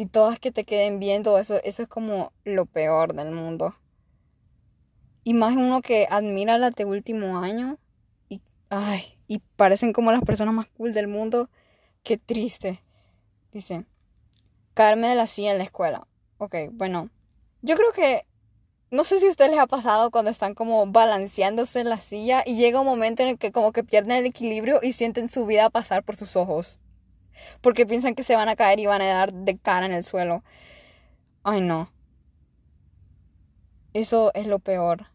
y 0.00 0.06
todas 0.06 0.40
que 0.40 0.50
te 0.50 0.64
queden 0.64 0.98
viendo, 0.98 1.38
eso, 1.38 1.60
eso 1.62 1.82
es 1.82 1.88
como 1.90 2.32
lo 2.44 2.64
peor 2.64 3.12
del 3.12 3.32
mundo. 3.32 3.74
Y 5.24 5.34
más 5.34 5.54
uno 5.54 5.82
que 5.82 6.06
admira 6.08 6.56
las 6.56 6.74
de 6.74 6.86
último 6.86 7.38
año 7.38 7.76
y, 8.30 8.40
ay, 8.70 9.18
y 9.26 9.40
parecen 9.56 9.92
como 9.92 10.10
las 10.10 10.22
personas 10.22 10.54
más 10.54 10.68
cool 10.68 10.94
del 10.94 11.06
mundo. 11.06 11.50
Qué 12.02 12.16
triste. 12.16 12.82
Dice, 13.52 13.84
caerme 14.72 15.08
de 15.08 15.16
la 15.16 15.26
silla 15.26 15.52
en 15.52 15.58
la 15.58 15.64
escuela. 15.64 16.06
Ok, 16.38 16.54
bueno, 16.72 17.10
yo 17.60 17.76
creo 17.76 17.92
que, 17.92 18.24
no 18.90 19.04
sé 19.04 19.20
si 19.20 19.26
a 19.26 19.30
ustedes 19.30 19.50
les 19.50 19.60
ha 19.60 19.66
pasado 19.66 20.10
cuando 20.10 20.30
están 20.30 20.54
como 20.54 20.86
balanceándose 20.86 21.80
en 21.80 21.90
la 21.90 21.98
silla 21.98 22.42
y 22.46 22.56
llega 22.56 22.80
un 22.80 22.86
momento 22.86 23.22
en 23.22 23.28
el 23.28 23.38
que 23.38 23.52
como 23.52 23.72
que 23.72 23.84
pierden 23.84 24.16
el 24.16 24.24
equilibrio 24.24 24.80
y 24.82 24.94
sienten 24.94 25.28
su 25.28 25.44
vida 25.44 25.68
pasar 25.68 26.02
por 26.04 26.16
sus 26.16 26.36
ojos 26.36 26.78
porque 27.60 27.86
piensan 27.86 28.14
que 28.14 28.22
se 28.22 28.36
van 28.36 28.48
a 28.48 28.56
caer 28.56 28.78
y 28.80 28.86
van 28.86 29.02
a 29.02 29.06
dar 29.06 29.32
de 29.32 29.58
cara 29.58 29.86
en 29.86 29.92
el 29.92 30.04
suelo. 30.04 30.42
Ay, 31.42 31.60
no. 31.60 31.90
Eso 33.92 34.32
es 34.34 34.46
lo 34.46 34.58
peor. 34.58 35.06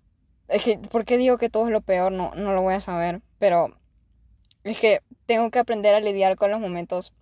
Es 0.48 0.64
que, 0.64 0.78
¿por 0.78 1.06
qué 1.06 1.18
digo 1.18 1.38
que 1.38 1.50
todo 1.50 1.66
es 1.66 1.72
lo 1.72 1.82
peor? 1.82 2.12
No, 2.12 2.34
no 2.36 2.54
lo 2.54 2.62
voy 2.62 2.74
a 2.74 2.82
saber. 2.82 3.22
Pero 3.40 3.78
es 4.64 4.80
que 4.80 5.02
tengo 5.26 5.50
que 5.52 5.60
aprender 5.60 5.96
a 5.96 6.00
lidiar 6.00 6.36
con 6.36 6.52
los 6.52 6.60
momentos 6.60 7.14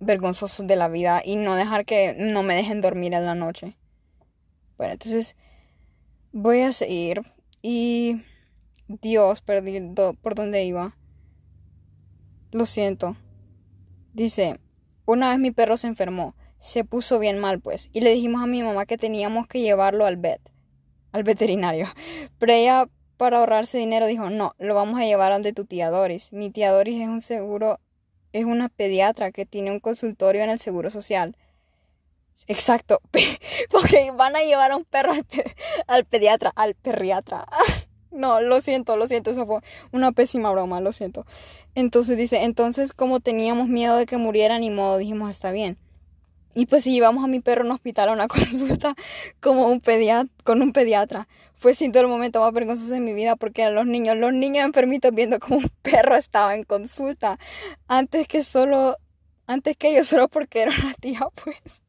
vergonzosos 0.00 0.66
de 0.66 0.76
la 0.76 0.88
vida 0.88 1.22
y 1.24 1.36
no 1.36 1.54
dejar 1.54 1.84
que 1.84 2.14
no 2.18 2.42
me 2.42 2.54
dejen 2.54 2.80
dormir 2.80 3.14
en 3.14 3.26
la 3.26 3.34
noche. 3.34 3.76
Bueno, 4.76 4.94
entonces 4.94 5.36
voy 6.32 6.62
a 6.62 6.72
seguir 6.72 7.22
y 7.62 8.22
Dios, 8.88 9.40
perdí 9.40 9.80
por 10.20 10.34
dónde 10.34 10.64
iba. 10.64 10.96
Lo 12.50 12.66
siento. 12.66 13.16
Dice, 14.12 14.60
una 15.06 15.30
vez 15.30 15.38
mi 15.38 15.50
perro 15.50 15.76
se 15.76 15.86
enfermó, 15.86 16.34
se 16.58 16.84
puso 16.84 17.18
bien 17.18 17.38
mal 17.38 17.60
pues, 17.60 17.88
y 17.92 18.02
le 18.02 18.12
dijimos 18.12 18.42
a 18.42 18.46
mi 18.46 18.62
mamá 18.62 18.84
que 18.84 18.98
teníamos 18.98 19.46
que 19.46 19.60
llevarlo 19.60 20.04
al 20.04 20.16
vet, 20.16 20.40
al 21.12 21.24
veterinario. 21.24 21.86
Pero 22.38 22.52
ella, 22.52 22.88
para 23.16 23.38
ahorrarse 23.38 23.78
dinero, 23.78 24.06
dijo, 24.06 24.28
no, 24.28 24.54
lo 24.58 24.74
vamos 24.74 25.00
a 25.00 25.04
llevar 25.04 25.32
donde 25.32 25.52
tu 25.52 25.64
tía 25.64 25.90
Doris. 25.90 26.32
Mi 26.32 26.50
tía 26.50 26.72
Doris 26.72 27.00
es 27.00 27.08
un 27.08 27.20
seguro, 27.22 27.80
es 28.32 28.44
una 28.44 28.68
pediatra 28.68 29.32
que 29.32 29.46
tiene 29.46 29.70
un 29.70 29.80
consultorio 29.80 30.42
en 30.42 30.50
el 30.50 30.60
Seguro 30.60 30.90
Social. 30.90 31.36
Exacto, 32.48 33.00
porque 33.70 34.10
van 34.14 34.36
a 34.36 34.40
llevar 34.40 34.72
a 34.72 34.76
un 34.76 34.84
perro 34.84 35.12
al, 35.12 35.26
al 35.86 36.04
pediatra, 36.04 36.52
al 36.54 36.74
perriatra. 36.74 37.46
No, 38.12 38.40
lo 38.40 38.60
siento, 38.60 38.96
lo 38.96 39.06
siento, 39.06 39.30
eso 39.30 39.46
fue 39.46 39.60
una 39.90 40.12
pésima 40.12 40.50
broma, 40.52 40.80
lo 40.80 40.92
siento. 40.92 41.26
Entonces 41.74 42.16
dice, 42.18 42.42
entonces 42.44 42.92
como 42.92 43.20
teníamos 43.20 43.68
miedo 43.68 43.96
de 43.96 44.06
que 44.06 44.18
muriera, 44.18 44.58
ni 44.58 44.70
modo, 44.70 44.98
dijimos, 44.98 45.30
está 45.30 45.50
bien. 45.50 45.78
Y 46.54 46.66
pues 46.66 46.84
si 46.84 46.92
llevamos 46.92 47.24
a 47.24 47.28
mi 47.28 47.40
perro 47.40 47.62
a 47.62 47.64
un 47.66 47.72
hospital 47.72 48.10
a 48.10 48.12
una 48.12 48.28
consulta 48.28 48.94
como 49.40 49.68
un 49.68 49.80
pediatra, 49.80 50.30
con 50.44 50.60
un 50.60 50.72
pediatra, 50.72 51.26
fue 51.56 51.74
sin 51.74 51.96
el 51.96 52.08
momento 52.08 52.40
más 52.40 52.52
vergonzoso 52.52 52.92
de 52.92 53.00
mi 53.00 53.12
vida 53.14 53.36
porque 53.36 53.62
eran 53.62 53.74
los 53.76 53.86
niños, 53.86 54.16
los 54.16 54.32
niños 54.32 54.64
enfermitos 54.64 55.14
viendo 55.14 55.38
como 55.38 55.58
un 55.58 55.70
perro 55.82 56.16
estaba 56.16 56.54
en 56.54 56.64
consulta, 56.64 57.38
antes 57.88 58.26
que 58.26 58.42
solo, 58.42 58.98
antes 59.46 59.76
que 59.76 59.90
ellos, 59.92 60.08
solo 60.08 60.28
porque 60.28 60.62
era 60.62 60.72
una 60.82 60.94
tía, 60.94 61.20
pues. 61.44 61.82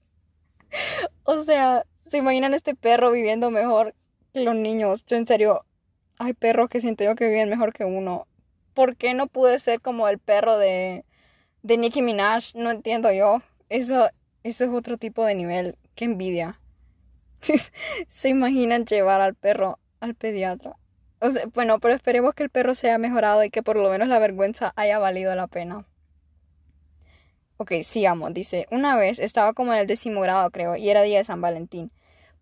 O 1.23 1.43
sea, 1.43 1.85
se 1.99 2.17
imaginan 2.17 2.53
este 2.53 2.75
perro 2.75 3.11
viviendo 3.11 3.51
mejor 3.51 3.95
que 4.33 4.41
los 4.41 4.55
niños. 4.55 5.05
Yo 5.05 5.17
en 5.17 5.25
serio, 5.25 5.65
hay 6.19 6.33
perros 6.33 6.69
que 6.69 6.81
siento 6.81 7.03
yo 7.03 7.15
que 7.15 7.27
viven 7.27 7.49
mejor 7.49 7.73
que 7.73 7.85
uno. 7.85 8.27
¿Por 8.73 8.95
qué 8.95 9.13
no 9.13 9.27
pude 9.27 9.59
ser 9.59 9.81
como 9.81 10.07
el 10.07 10.19
perro 10.19 10.57
de, 10.57 11.05
de 11.61 11.77
Nicki 11.77 12.01
Minaj? 12.01 12.55
No 12.55 12.71
entiendo 12.71 13.11
yo. 13.11 13.41
Eso, 13.69 14.09
eso 14.43 14.63
es 14.63 14.69
otro 14.71 14.97
tipo 14.97 15.25
de 15.25 15.35
nivel. 15.35 15.77
Qué 15.95 16.05
envidia. 16.05 16.59
Se 18.07 18.29
imaginan 18.29 18.85
llevar 18.85 19.21
al 19.21 19.35
perro 19.35 19.79
al 19.99 20.15
pediatra. 20.15 20.77
O 21.19 21.31
sea, 21.31 21.45
bueno, 21.53 21.79
pero 21.79 21.93
esperemos 21.93 22.33
que 22.33 22.43
el 22.43 22.49
perro 22.49 22.75
sea 22.75 22.97
mejorado 22.97 23.43
y 23.43 23.49
que 23.49 23.63
por 23.63 23.77
lo 23.77 23.89
menos 23.89 24.07
la 24.07 24.19
vergüenza 24.19 24.73
haya 24.75 24.99
valido 24.99 25.33
la 25.35 25.47
pena. 25.47 25.85
Ok, 27.57 27.71
sigamos. 27.83 28.33
Dice, 28.33 28.67
una 28.71 28.97
vez 28.97 29.19
estaba 29.19 29.53
como 29.53 29.73
en 29.73 29.79
el 29.79 29.87
décimo 29.87 30.21
grado, 30.21 30.49
creo, 30.51 30.75
y 30.75 30.89
era 30.89 31.03
día 31.03 31.19
de 31.19 31.23
San 31.23 31.39
Valentín 31.39 31.91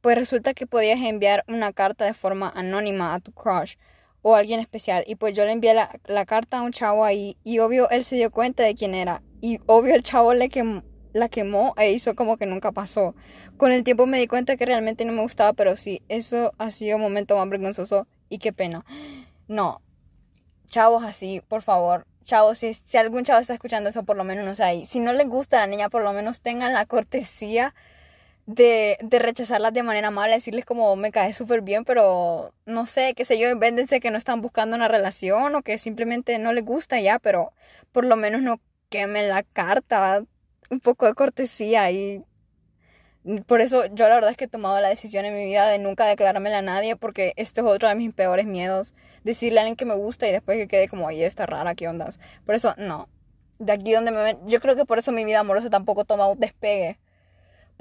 pues 0.02 0.18
resulta 0.18 0.54
que 0.54 0.68
podías 0.68 1.00
enviar 1.00 1.44
una 1.48 1.72
carta 1.74 2.06
de 2.06 2.14
forma 2.14 2.52
anónima 2.56 3.14
a 3.14 3.20
tu 3.20 3.32
crush 3.32 3.76
o 4.22 4.36
a 4.36 4.40
alguien 4.40 4.60
especial. 4.60 5.04
Y 5.08 5.16
pues 5.16 5.36
yo 5.36 5.46
le 5.46 5.52
envié 5.52 5.74
la, 5.74 6.26
carta 6.26 6.60
a 6.60 6.62
un 6.62 6.72
chavo 6.72 7.06
ahí 7.06 7.38
y 7.44 7.60
obvio 7.60 7.90
él 7.90 8.04
se 8.04 8.16
dio 8.16 8.32
cuenta 8.32 8.64
de 8.64 8.76
quién 8.76 8.96
era. 8.96 9.22
Y 9.42 9.60
obvio 9.68 9.96
el 9.96 10.04
chavo 10.04 10.34
le 10.34 10.50
la 11.14 11.30
quemó 11.30 11.74
e 11.78 11.92
hizo 11.92 12.16
como 12.16 12.38
que 12.38 12.46
nunca 12.46 12.72
pasó. 12.72 13.16
Con 13.58 13.72
el 13.72 13.84
tiempo 13.84 14.08
me 14.08 14.20
di 14.20 14.28
cuenta 14.28 14.58
que 14.58 14.66
realmente 14.66 15.06
no 15.06 15.14
me 15.14 15.22
gustaba, 15.22 15.54
pero 15.54 15.78
sí, 15.78 16.02
eso 16.10 16.54
ha 16.58 16.72
sido 16.72 16.98
un 16.98 17.04
momento 17.04 17.38
más 17.38 17.50
vergonzoso 17.50 18.08
y 18.30 18.40
qué 18.40 18.54
pena. 18.54 18.86
No, 19.48 19.82
chavos 20.68 21.04
así, 21.04 21.42
por 21.48 21.62
favor. 21.62 22.06
Chavos, 22.24 22.60
si, 22.60 22.74
si 22.74 22.98
algún 22.98 23.24
chavo 23.24 23.40
está 23.40 23.54
escuchando 23.54 23.90
eso, 23.90 24.04
por 24.04 24.16
lo 24.16 24.24
menos 24.24 24.46
no 24.46 24.56
sé 24.56 24.64
ahí. 24.64 24.86
Si 24.86 25.00
no 25.00 25.12
les 25.12 25.28
gusta 25.28 25.58
a 25.58 25.62
la 25.62 25.68
niña, 25.68 25.90
por 25.90 26.04
lo 26.04 26.14
menos 26.14 26.40
tengan 26.40 26.74
la 26.74 26.86
cortesía 26.86 27.74
de, 28.46 28.98
de 29.02 29.20
rechazarlas 29.20 29.74
de 29.74 29.84
manera 29.84 30.12
mala, 30.12 30.36
decirles 30.36 30.66
como 30.66 30.96
me 30.96 31.12
cae 31.12 31.34
súper 31.34 31.62
bien, 31.62 31.86
pero 31.86 32.54
no 32.66 32.86
sé, 32.86 33.14
qué 33.16 33.26
sé 33.26 33.40
yo, 33.40 33.58
véndense 33.58 34.00
que 34.00 34.12
no 34.12 34.18
están 34.18 34.42
buscando 34.42 34.76
una 34.76 34.88
relación 34.88 35.56
o 35.56 35.62
que 35.62 35.78
simplemente 35.78 36.38
no 36.40 36.54
les 36.54 36.66
gusta 36.66 37.00
ya, 37.00 37.20
pero 37.20 37.54
por 37.92 38.06
lo 38.06 38.16
menos 38.16 38.42
no 38.42 38.60
quemen 38.90 39.30
la 39.30 39.44
carta, 39.44 40.24
un 40.70 40.80
poco 40.80 41.06
de 41.06 41.14
cortesía 41.14 41.92
y 41.92 42.24
por 43.46 43.62
eso 43.62 43.86
yo 43.86 44.08
la 44.10 44.16
verdad 44.16 44.32
es 44.32 44.38
que 44.38 44.46
he 44.46 44.48
tomado 44.48 44.80
la 44.82 44.90
decisión 44.90 45.26
en 45.26 45.36
mi 45.36 45.46
vida 45.46 45.68
de 45.68 45.78
nunca 45.78 46.06
declarármela 46.06 46.60
a 46.60 46.62
nadie 46.64 46.96
porque 46.96 47.34
esto 47.36 47.62
es 47.62 47.68
otro 47.68 47.88
de 47.88 47.96
mis 47.96 48.14
peores 48.14 48.48
miedos, 48.48 48.94
decirle 49.24 49.60
a 49.60 49.62
alguien 49.64 49.76
que 49.76 49.86
me 49.86 49.96
gusta 49.96 50.28
y 50.28 50.32
después 50.32 50.58
que 50.58 50.68
quede 50.68 50.88
como, 50.88 51.08
ahí 51.08 51.24
está 51.24 51.46
rara, 51.46 51.76
¿qué 51.76 51.88
ondas? 51.88 52.20
Por 52.46 52.56
eso, 52.56 52.74
no. 52.78 53.10
De 53.60 53.74
aquí 53.74 53.92
donde 53.94 54.12
me 54.12 54.24
ven, 54.24 54.40
yo 54.48 54.60
creo 54.60 54.76
que 54.76 54.86
por 54.86 54.98
eso 54.98 55.12
mi 55.12 55.24
vida 55.24 55.40
amorosa 55.40 55.70
tampoco 55.70 56.04
toma 56.04 56.28
un 56.28 56.40
despegue 56.40 57.00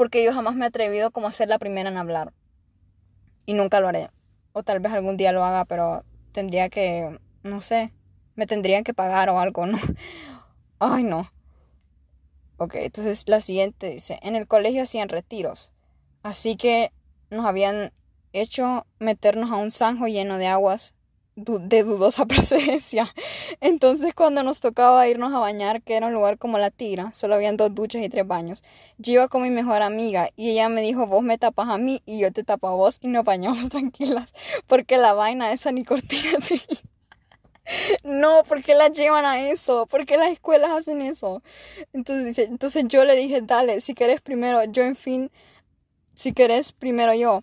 porque 0.00 0.24
yo 0.24 0.32
jamás 0.32 0.54
me 0.54 0.64
he 0.64 0.68
atrevido 0.68 1.10
como 1.10 1.26
a 1.26 1.30
ser 1.30 1.50
la 1.50 1.58
primera 1.58 1.90
en 1.90 1.98
hablar. 1.98 2.32
Y 3.44 3.52
nunca 3.52 3.80
lo 3.80 3.88
haré. 3.88 4.08
O 4.54 4.62
tal 4.62 4.80
vez 4.80 4.94
algún 4.94 5.18
día 5.18 5.30
lo 5.30 5.44
haga, 5.44 5.66
pero 5.66 6.06
tendría 6.32 6.70
que, 6.70 7.20
no 7.42 7.60
sé, 7.60 7.92
me 8.34 8.46
tendrían 8.46 8.82
que 8.82 8.94
pagar 8.94 9.28
o 9.28 9.38
algo, 9.38 9.66
¿no? 9.66 9.76
Ay, 10.78 11.02
no. 11.02 11.30
Ok, 12.56 12.76
entonces 12.76 13.24
la 13.26 13.42
siguiente 13.42 13.90
dice, 13.90 14.18
en 14.22 14.36
el 14.36 14.46
colegio 14.46 14.84
hacían 14.84 15.10
retiros, 15.10 15.70
así 16.22 16.56
que 16.56 16.92
nos 17.28 17.44
habían 17.44 17.92
hecho 18.32 18.86
meternos 19.00 19.50
a 19.50 19.56
un 19.56 19.70
zanjo 19.70 20.06
lleno 20.06 20.38
de 20.38 20.46
aguas 20.46 20.94
de 21.44 21.82
dudosa 21.82 22.26
procedencia. 22.26 23.12
Entonces 23.60 24.14
cuando 24.14 24.42
nos 24.42 24.60
tocaba 24.60 25.08
irnos 25.08 25.32
a 25.32 25.38
bañar, 25.38 25.82
que 25.82 25.94
era 25.96 26.06
un 26.06 26.12
lugar 26.12 26.38
como 26.38 26.58
la 26.58 26.70
tira, 26.70 27.12
solo 27.12 27.34
habían 27.34 27.56
dos 27.56 27.74
duchas 27.74 28.02
y 28.02 28.08
tres 28.08 28.26
baños. 28.26 28.62
Yo 28.98 29.12
iba 29.14 29.28
con 29.28 29.42
mi 29.42 29.50
mejor 29.50 29.82
amiga 29.82 30.30
y 30.36 30.50
ella 30.50 30.68
me 30.68 30.82
dijo, 30.82 31.06
vos 31.06 31.22
me 31.22 31.38
tapas 31.38 31.68
a 31.68 31.78
mí 31.78 32.02
y 32.06 32.18
yo 32.18 32.32
te 32.32 32.44
tapo 32.44 32.68
a 32.68 32.72
vos 32.72 32.98
y 33.00 33.08
nos 33.08 33.24
bañamos 33.24 33.68
tranquilas, 33.70 34.32
porque 34.66 34.96
la 34.96 35.14
vaina 35.14 35.52
esa 35.52 35.72
ni 35.72 35.84
cortina 35.84 36.38
No, 38.04 38.42
¿por 38.44 38.62
qué 38.62 38.74
la 38.74 38.88
llevan 38.88 39.24
a 39.24 39.48
eso? 39.50 39.86
¿Por 39.86 40.06
qué 40.06 40.16
las 40.16 40.30
escuelas 40.30 40.72
hacen 40.72 41.02
eso? 41.02 41.42
Entonces 41.92 42.24
dice, 42.26 42.42
entonces 42.44 42.84
yo 42.88 43.04
le 43.04 43.14
dije, 43.16 43.40
dale, 43.42 43.80
si 43.80 43.94
querés 43.94 44.20
primero, 44.20 44.64
yo 44.64 44.82
en 44.82 44.96
fin, 44.96 45.30
si 46.14 46.32
querés 46.32 46.72
primero 46.72 47.14
yo. 47.14 47.42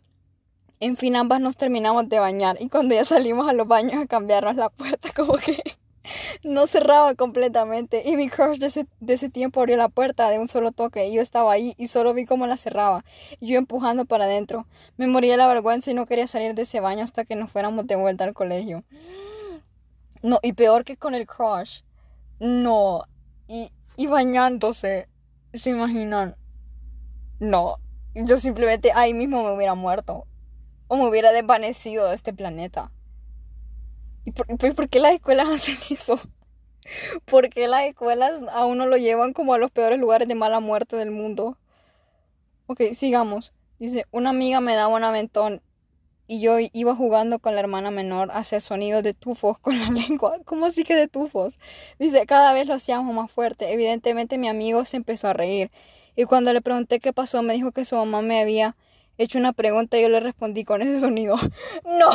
En 0.79 0.95
fin, 0.95 1.15
ambas 1.15 1.41
nos 1.41 1.57
terminamos 1.57 2.07
de 2.07 2.19
bañar 2.19 2.57
y 2.59 2.69
cuando 2.69 2.93
ya 2.93 3.03
salimos 3.03 3.49
a 3.49 3.53
los 3.53 3.67
baños 3.67 4.03
a 4.03 4.05
cambiarnos 4.05 4.55
la 4.55 4.69
puerta, 4.69 5.09
como 5.15 5.33
que 5.33 5.57
no 6.43 6.67
cerraba 6.67 7.15
completamente. 7.15 8.03
Y 8.05 8.15
mi 8.15 8.29
crush 8.29 8.59
de 8.59 9.13
ese, 9.13 9.29
tiempo 9.29 9.59
abrió 9.59 9.77
la 9.77 9.89
puerta 9.89 10.29
de 10.29 10.39
un 10.39 10.47
solo 10.47 10.71
toque 10.71 11.07
y 11.07 11.15
yo 11.15 11.21
estaba 11.21 11.51
ahí 11.51 11.73
y 11.77 11.87
solo 11.87 12.13
vi 12.13 12.25
cómo 12.25 12.47
la 12.47 12.57
cerraba. 12.57 13.03
Y 13.39 13.47
yo 13.47 13.57
empujando 13.57 14.05
para 14.05 14.25
adentro. 14.25 14.67
Me 14.97 15.07
moría 15.07 15.31
de 15.31 15.37
la 15.37 15.47
vergüenza 15.47 15.91
y 15.91 15.93
no 15.93 16.05
quería 16.05 16.27
salir 16.27 16.53
de 16.53 16.61
ese 16.61 16.79
baño 16.79 17.03
hasta 17.03 17.25
que 17.25 17.35
nos 17.35 17.51
fuéramos 17.51 17.87
de 17.87 17.95
vuelta 17.95 18.23
al 18.23 18.33
colegio. 18.33 18.83
No, 20.21 20.39
y 20.41 20.53
peor 20.53 20.83
que 20.83 20.97
con 20.97 21.15
el 21.15 21.25
crush. 21.25 21.81
No. 22.39 23.03
Y, 23.47 23.71
y 23.95 24.07
bañándose. 24.07 25.07
¿Se 25.53 25.71
imaginan? 25.71 26.35
No, 27.39 27.77
yo 28.13 28.39
simplemente 28.39 28.91
ahí 28.93 29.13
mismo 29.13 29.43
me 29.43 29.51
hubiera 29.51 29.75
muerto. 29.75 30.25
O 30.87 30.97
me 30.97 31.07
hubiera 31.07 31.31
desvanecido 31.31 32.07
de 32.07 32.15
este 32.15 32.33
planeta. 32.33 32.91
¿Y 34.25 34.31
por, 34.31 34.75
por 34.75 34.89
qué 34.89 34.99
las 34.99 35.13
escuelas 35.13 35.47
hacen 35.53 35.77
eso? 35.89 36.19
¿Por 37.25 37.49
qué 37.49 37.67
las 37.67 37.85
escuelas 37.85 38.41
a 38.51 38.65
uno 38.65 38.85
lo 38.85 38.97
llevan 38.97 39.33
como 39.33 39.53
a 39.53 39.57
los 39.57 39.71
peores 39.71 39.99
lugares 39.99 40.27
de 40.27 40.35
mala 40.35 40.59
muerte 40.59 40.95
del 40.95 41.11
mundo? 41.11 41.57
Ok, 42.67 42.81
sigamos. 42.93 43.53
Dice, 43.79 44.05
una 44.11 44.31
amiga 44.31 44.59
me 44.59 44.75
daba 44.75 44.95
un 44.95 45.03
aventón 45.03 45.61
y 46.27 46.41
yo 46.41 46.57
iba 46.59 46.95
jugando 46.95 47.39
con 47.39 47.55
la 47.55 47.61
hermana 47.61 47.89
menor 47.89 48.31
a 48.31 48.43
sonidos 48.43 49.03
de 49.03 49.13
tufos 49.13 49.59
con 49.59 49.79
la 49.81 49.89
lengua. 49.89 50.39
¿Cómo 50.45 50.65
así 50.65 50.83
que 50.83 50.95
de 50.95 51.07
tufos? 51.07 51.57
Dice, 51.99 52.25
cada 52.25 52.53
vez 52.53 52.67
lo 52.67 52.73
hacíamos 52.73 53.13
más 53.15 53.31
fuerte. 53.31 53.71
Evidentemente 53.71 54.37
mi 54.37 54.47
amigo 54.49 54.83
se 54.85 54.97
empezó 54.97 55.29
a 55.29 55.33
reír. 55.33 55.71
Y 56.15 56.25
cuando 56.25 56.51
le 56.51 56.61
pregunté 56.61 56.99
qué 56.99 57.13
pasó, 57.13 57.43
me 57.43 57.53
dijo 57.53 57.71
que 57.71 57.85
su 57.85 57.95
mamá 57.95 58.21
me 58.21 58.41
había 58.41 58.75
hecho 59.17 59.37
una 59.37 59.53
pregunta 59.53 59.97
y 59.97 60.01
yo 60.01 60.09
le 60.09 60.19
respondí 60.19 60.63
con 60.63 60.81
ese 60.81 60.99
sonido. 60.99 61.35
¡No! 61.85 62.09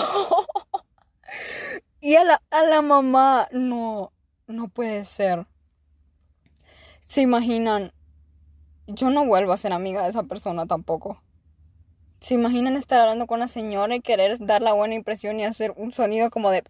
Y 2.01 2.17
a 2.17 2.25
la, 2.25 2.43
a 2.51 2.63
la 2.65 2.83
mamá, 2.83 3.49
no, 3.53 4.13
no 4.47 4.69
puede 4.69 5.05
ser. 5.05 5.47
¿Se 7.05 7.21
imaginan? 7.21 7.93
Yo 8.87 9.11
no 9.11 9.25
vuelvo 9.25 9.53
a 9.53 9.57
ser 9.57 9.73
amiga 9.73 10.03
de 10.03 10.11
esa 10.11 10.25
persona 10.25 10.67
tampoco. 10.67 11.23
¿Se 12.21 12.35
imaginan 12.35 12.77
estar 12.77 13.01
hablando 13.01 13.27
con 13.27 13.39
una 13.39 13.49
señora 13.49 13.95
y 13.95 14.01
querer 14.01 14.39
dar 14.39 14.63
la 14.63 14.73
buena 14.73 14.95
impresión 14.95 15.41
y 15.41 15.45
hacer 15.45 15.73
un 15.77 15.93
sonido 15.93 16.31
como 16.31 16.51
de... 16.51 16.63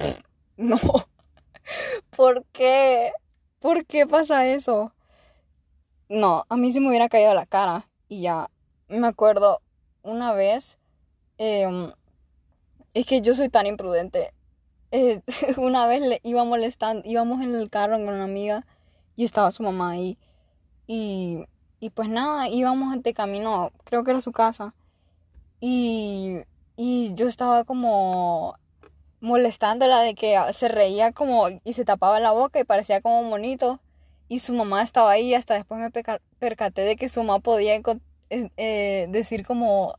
no. 0.57 0.79
¿Por 2.17 2.45
qué? 2.53 3.13
¿Por 3.59 3.87
qué 3.87 4.07
pasa 4.07 4.47
eso? 4.47 4.93
No, 6.09 6.45
a 6.49 6.57
mí 6.57 6.73
se 6.73 6.81
me 6.81 6.89
hubiera 6.89 7.09
caído 7.09 7.35
la 7.35 7.47
cara 7.47 7.89
y 8.09 8.23
ya. 8.23 8.51
Me 8.89 9.07
acuerdo 9.07 9.61
una 10.03 10.33
vez... 10.33 10.79
Em, 11.39 11.93
es 12.95 13.07
que 13.07 13.21
yo 13.21 13.35
soy 13.35 13.49
tan 13.49 13.67
imprudente. 13.67 14.33
Eh, 14.91 15.23
una 15.57 15.87
vez 15.87 16.03
le 16.03 16.21
iba 16.23 16.45
molestando, 16.45 17.03
íbamos 17.09 17.43
en 17.43 17.55
el 17.55 17.71
carro 17.71 17.97
con 17.97 18.15
una 18.15 18.25
amiga 18.25 18.67
y 19.17 19.25
estaba 19.25 19.51
su 19.51 19.63
mamá 19.63 19.93
ahí. 19.93 20.19
Y, 20.87 21.45
y 21.81 21.91
pues 21.91 22.09
nada, 22.09 22.49
íbamos 22.49 23.03
de 23.03 23.15
camino, 23.15 23.73
creo 23.85 24.05
que 24.05 24.11
era 24.11 24.21
su 24.21 24.33
casa. 24.33 24.75
Y, 25.61 26.41
y 26.77 27.15
yo 27.15 27.29
estaba 27.29 27.65
como 27.65 28.57
molestándola 29.21 30.01
de 30.01 30.15
que 30.15 30.39
se 30.53 30.69
reía 30.69 31.13
como 31.13 31.47
y 31.65 31.73
se 31.75 31.85
tapaba 31.85 32.21
la 32.21 32.33
boca 32.33 32.61
y 32.61 32.65
parecía 32.65 33.01
como 33.01 33.25
bonito. 33.31 33.81
Y 34.29 34.41
su 34.41 34.55
mamá 34.55 34.83
estaba 34.83 35.11
ahí 35.13 35.35
hasta 35.35 35.55
después 35.55 35.81
me 35.81 35.91
percaté 36.39 36.83
de 36.83 36.97
que 36.97 37.09
su 37.09 37.23
mamá 37.23 37.41
podía 37.41 37.75
eh, 37.77 37.83
eh, 38.57 39.07
decir 39.11 39.45
como, 39.47 39.95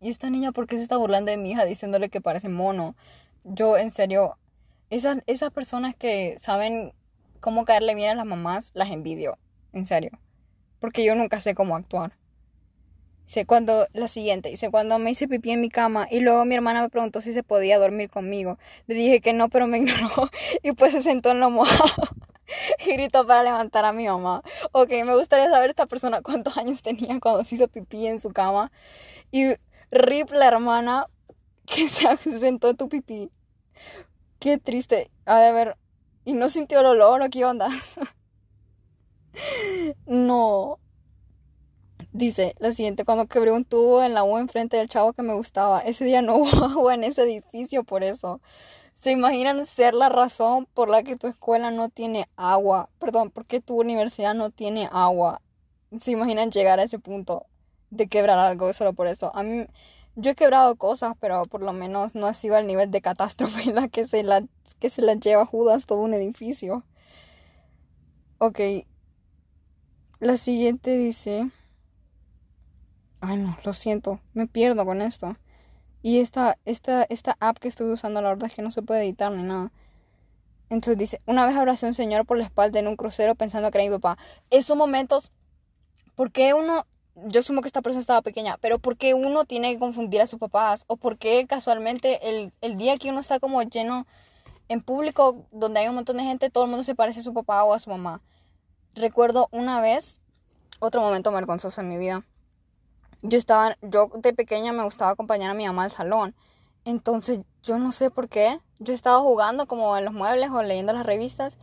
¿y 0.00 0.10
esta 0.10 0.30
niña 0.30 0.52
por 0.52 0.66
qué 0.66 0.76
se 0.76 0.82
está 0.82 0.96
burlando 0.96 1.30
de 1.30 1.36
mi 1.36 1.52
hija 1.52 1.64
diciéndole 1.64 2.08
que 2.08 2.20
parece 2.20 2.48
mono? 2.48 2.94
yo 3.44 3.76
en 3.76 3.90
serio, 3.90 4.36
esas, 4.90 5.18
esas 5.26 5.52
personas 5.52 5.94
que 5.94 6.36
saben 6.38 6.92
cómo 7.40 7.64
caerle 7.64 7.94
bien 7.94 8.10
a 8.10 8.14
las 8.14 8.26
mamás, 8.26 8.70
las 8.74 8.90
envidio, 8.90 9.38
en 9.72 9.86
serio. 9.86 10.10
Porque 10.80 11.04
yo 11.04 11.14
nunca 11.14 11.40
sé 11.40 11.54
cómo 11.54 11.76
actuar. 11.76 12.12
Dice 13.26 13.44
cuando, 13.44 13.88
la 13.92 14.08
siguiente, 14.08 14.48
dice 14.48 14.70
cuando 14.70 14.98
me 14.98 15.10
hice 15.10 15.28
pipí 15.28 15.50
en 15.50 15.60
mi 15.60 15.68
cama 15.68 16.06
y 16.10 16.20
luego 16.20 16.44
mi 16.46 16.54
hermana 16.54 16.80
me 16.80 16.88
preguntó 16.88 17.20
si 17.20 17.34
se 17.34 17.42
podía 17.42 17.78
dormir 17.78 18.08
conmigo. 18.08 18.58
Le 18.86 18.94
dije 18.94 19.20
que 19.20 19.32
no, 19.32 19.48
pero 19.50 19.66
me 19.66 19.78
ignoró 19.78 20.30
y 20.62 20.72
pues 20.72 20.92
se 20.92 21.02
sentó 21.02 21.30
en 21.32 21.40
lo 21.40 21.50
mojado 21.50 22.08
y 22.86 22.92
gritó 22.92 23.26
para 23.26 23.42
levantar 23.42 23.84
a 23.84 23.92
mi 23.92 24.06
mamá. 24.06 24.42
Ok, 24.72 24.90
me 24.90 25.14
gustaría 25.14 25.50
saber 25.50 25.70
esta 25.70 25.86
persona 25.86 26.22
cuántos 26.22 26.56
años 26.56 26.82
tenía 26.82 27.18
cuando 27.20 27.44
se 27.44 27.54
hizo 27.54 27.68
pipí 27.68 28.06
en 28.06 28.20
su 28.20 28.30
cama. 28.30 28.70
Y 29.30 29.54
rip 29.90 30.30
la 30.30 30.46
hermana 30.46 31.06
que 31.66 31.88
se 31.88 32.16
sentó 32.38 32.70
en 32.70 32.76
tu 32.76 32.88
pipí. 32.88 33.30
Qué 34.38 34.58
triste. 34.58 35.10
Ha 35.26 35.40
de 35.40 35.52
ver. 35.52 35.76
¿Y 36.24 36.34
no 36.34 36.48
sintió 36.48 36.80
el 36.80 36.86
olor 36.86 37.22
o 37.22 37.30
qué 37.30 37.44
onda? 37.44 37.68
no. 40.06 40.78
Dice 42.12 42.54
la 42.58 42.72
siguiente, 42.72 43.04
cuando 43.04 43.26
quebré 43.26 43.52
un 43.52 43.64
tubo 43.64 44.02
en 44.02 44.14
la 44.14 44.24
U 44.24 44.38
enfrente 44.38 44.76
del 44.76 44.88
chavo 44.88 45.12
que 45.12 45.22
me 45.22 45.34
gustaba. 45.34 45.80
Ese 45.80 46.04
día 46.04 46.22
no 46.22 46.36
hubo 46.36 46.64
agua 46.64 46.94
en 46.94 47.04
ese 47.04 47.22
edificio 47.22 47.84
por 47.84 48.02
eso. 48.02 48.40
¿Se 49.00 49.12
imaginan 49.12 49.64
ser 49.64 49.94
la 49.94 50.08
razón 50.08 50.66
por 50.74 50.88
la 50.88 51.04
que 51.04 51.16
tu 51.16 51.28
escuela 51.28 51.70
no 51.70 51.88
tiene 51.88 52.28
agua? 52.36 52.90
Perdón, 52.98 53.30
porque 53.30 53.60
tu 53.60 53.80
universidad 53.80 54.34
no 54.34 54.50
tiene 54.50 54.88
agua. 54.90 55.40
¿Se 56.00 56.10
imaginan 56.10 56.50
llegar 56.50 56.80
a 56.80 56.82
ese 56.82 56.98
punto 56.98 57.46
de 57.90 58.08
quebrar 58.08 58.40
algo 58.40 58.72
solo 58.72 58.92
por 58.94 59.06
eso? 59.06 59.30
A 59.36 59.44
mí 59.44 59.66
yo 60.16 60.32
he 60.32 60.34
quebrado 60.34 60.74
cosas, 60.74 61.14
pero 61.20 61.46
por 61.46 61.62
lo 61.62 61.72
menos 61.72 62.16
no 62.16 62.26
ha 62.26 62.34
sido 62.34 62.56
al 62.56 62.66
nivel 62.66 62.90
de 62.90 63.00
catástrofe 63.00 63.72
la 63.72 63.88
que 63.88 64.04
se 64.04 64.24
la, 64.24 64.44
que 64.80 64.90
se 64.90 65.00
la 65.02 65.14
lleva 65.14 65.46
Judas 65.46 65.86
todo 65.86 66.00
un 66.00 66.14
edificio. 66.14 66.84
Ok. 68.38 68.58
La 70.18 70.36
siguiente 70.36 70.96
dice... 70.96 71.50
Ay 73.20 73.36
no, 73.36 73.56
lo 73.64 73.72
siento, 73.72 74.20
me 74.34 74.48
pierdo 74.48 74.84
con 74.84 75.02
esto. 75.02 75.36
Y 76.02 76.20
esta, 76.20 76.56
esta, 76.64 77.04
esta 77.08 77.36
app 77.40 77.58
que 77.58 77.68
estoy 77.68 77.90
usando, 77.90 78.22
la 78.22 78.30
verdad 78.30 78.46
es 78.46 78.54
que 78.54 78.62
no 78.62 78.70
se 78.70 78.82
puede 78.82 79.02
editar 79.02 79.32
ni 79.32 79.42
nada. 79.42 79.72
Entonces 80.70 80.98
dice, 80.98 81.18
una 81.26 81.46
vez 81.46 81.56
abracé 81.56 81.86
a 81.86 81.88
un 81.88 81.94
señor 81.94 82.26
por 82.26 82.38
la 82.38 82.44
espalda 82.44 82.78
en 82.78 82.88
un 82.88 82.96
crucero 82.96 83.34
pensando 83.34 83.70
que 83.70 83.78
era 83.78 83.90
mi 83.90 83.96
papá. 83.96 84.18
Esos 84.50 84.76
momentos, 84.76 85.32
¿por 86.14 86.30
qué 86.30 86.54
uno 86.54 86.86
yo 87.26 87.40
asumo 87.40 87.62
que 87.62 87.68
esta 87.68 87.82
persona 87.82 88.00
estaba 88.00 88.22
pequeña, 88.22 88.58
pero 88.60 88.78
¿por 88.78 88.96
qué 88.96 89.14
uno 89.14 89.44
tiene 89.44 89.72
que 89.72 89.78
confundir 89.78 90.20
a 90.20 90.26
sus 90.26 90.38
papás? 90.38 90.84
¿O 90.86 90.96
por 90.96 91.18
qué 91.18 91.46
casualmente 91.46 92.28
el, 92.28 92.52
el 92.60 92.76
día 92.76 92.96
que 92.96 93.10
uno 93.10 93.20
está 93.20 93.40
como 93.40 93.60
lleno 93.62 94.06
en 94.68 94.82
público, 94.82 95.46
donde 95.50 95.80
hay 95.80 95.88
un 95.88 95.94
montón 95.94 96.18
de 96.18 96.24
gente, 96.24 96.50
todo 96.50 96.64
el 96.64 96.70
mundo 96.70 96.84
se 96.84 96.94
parece 96.94 97.20
a 97.20 97.22
su 97.22 97.34
papá 97.34 97.64
o 97.64 97.74
a 97.74 97.78
su 97.78 97.90
mamá? 97.90 98.20
Recuerdo 98.94 99.48
una 99.50 99.80
vez, 99.80 100.18
otro 100.78 101.00
momento 101.00 101.32
vergonzoso 101.32 101.80
en 101.80 101.88
mi 101.88 101.96
vida. 101.96 102.24
Yo 103.22 103.38
estaba, 103.38 103.76
yo 103.82 104.10
de 104.14 104.32
pequeña 104.32 104.72
me 104.72 104.84
gustaba 104.84 105.12
acompañar 105.12 105.50
a 105.50 105.54
mi 105.54 105.66
mamá 105.66 105.84
al 105.84 105.90
salón. 105.90 106.34
Entonces, 106.84 107.40
yo 107.62 107.78
no 107.78 107.92
sé 107.92 108.10
por 108.10 108.28
qué. 108.28 108.60
Yo 108.78 108.94
estaba 108.94 109.18
jugando 109.20 109.66
como 109.66 109.96
en 109.96 110.04
los 110.04 110.14
muebles 110.14 110.50
o 110.50 110.62
leyendo 110.62 110.92
las 110.92 111.04
revistas. 111.06 111.58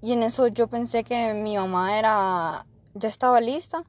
Y 0.00 0.12
en 0.12 0.22
eso 0.22 0.46
yo 0.48 0.68
pensé 0.68 1.04
que 1.04 1.34
mi 1.34 1.56
mamá 1.56 1.98
era. 1.98 2.66
ya 2.94 3.08
estaba 3.08 3.40
lista 3.40 3.84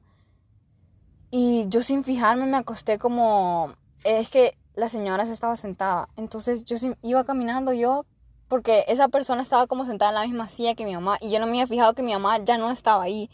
y 1.30 1.66
yo 1.68 1.82
sin 1.82 2.04
fijarme 2.04 2.46
me 2.46 2.56
acosté 2.56 2.98
como... 2.98 3.74
Es 4.02 4.30
que 4.30 4.56
la 4.74 4.88
señora 4.88 5.26
se 5.26 5.32
estaba 5.32 5.56
sentada. 5.56 6.08
Entonces 6.16 6.64
yo 6.64 6.76
iba 7.02 7.24
caminando 7.24 7.72
yo 7.72 8.04
porque 8.48 8.84
esa 8.88 9.08
persona 9.08 9.42
estaba 9.42 9.66
como 9.66 9.84
sentada 9.84 10.10
en 10.10 10.14
la 10.16 10.26
misma 10.26 10.48
silla 10.48 10.74
que 10.74 10.84
mi 10.84 10.94
mamá 10.94 11.18
y 11.20 11.30
yo 11.30 11.38
no 11.38 11.46
me 11.46 11.52
había 11.52 11.66
fijado 11.68 11.94
que 11.94 12.02
mi 12.02 12.12
mamá 12.12 12.38
ya 12.38 12.58
no 12.58 12.70
estaba 12.70 13.04
ahí. 13.04 13.30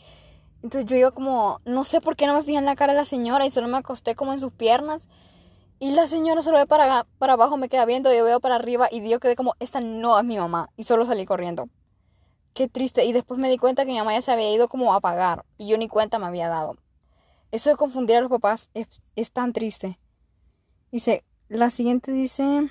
Entonces 0.66 0.90
yo 0.90 0.96
iba 0.96 1.12
como, 1.12 1.61
no 1.64 1.85
sé 1.85 2.00
por 2.00 2.16
qué 2.16 2.26
no 2.26 2.35
me 2.35 2.42
fijé 2.42 2.59
en 2.59 2.64
la 2.64 2.74
cara 2.74 2.92
de 2.92 2.98
la 2.98 3.05
señora 3.05 3.46
y 3.46 3.52
solo 3.52 3.68
me 3.68 3.76
acosté 3.76 4.16
como 4.16 4.33
en 4.33 4.40
sus 4.40 4.52
piernas. 4.52 5.09
Y 5.79 5.92
la 5.92 6.09
señora 6.09 6.42
solo 6.42 6.59
ve 6.59 6.66
para, 6.66 7.07
para 7.18 7.35
abajo, 7.35 7.57
me 7.57 7.68
queda 7.68 7.87
viendo, 7.87 8.12
yo 8.12 8.24
veo 8.24 8.40
para 8.40 8.57
arriba 8.57 8.88
y 8.90 9.09
yo 9.09 9.20
quedé 9.20 9.37
como, 9.37 9.55
esta 9.61 9.79
no 9.81 10.18
es 10.18 10.24
mi 10.24 10.37
mamá. 10.37 10.70
Y 10.76 10.83
solo 10.83 11.07
salí 11.07 11.24
corriendo. 11.24 11.68
Qué 12.52 12.66
triste. 12.66 13.05
Y 13.05 13.12
después 13.12 13.38
me 13.38 13.48
di 13.48 13.59
cuenta 13.59 13.85
que 13.85 13.92
mi 13.92 13.98
mamá 13.98 14.12
ya 14.14 14.22
se 14.22 14.33
había 14.33 14.52
ido 14.52 14.66
como 14.66 14.92
a 14.92 14.96
apagar 14.96 15.44
y 15.57 15.68
yo 15.68 15.79
ni 15.79 15.87
cuenta 15.87 16.18
me 16.18 16.26
había 16.26 16.48
dado. 16.48 16.76
Eso 17.52 17.70
de 17.70 17.76
confundir 17.76 18.16
a 18.16 18.20
los 18.20 18.31
papás 18.31 18.68
es, 18.74 19.31
tan 19.31 19.52
triste. 19.52 20.00
Dice, 20.90 21.22
la 21.46 21.70
siguiente 21.70 22.11
dice, 22.11 22.68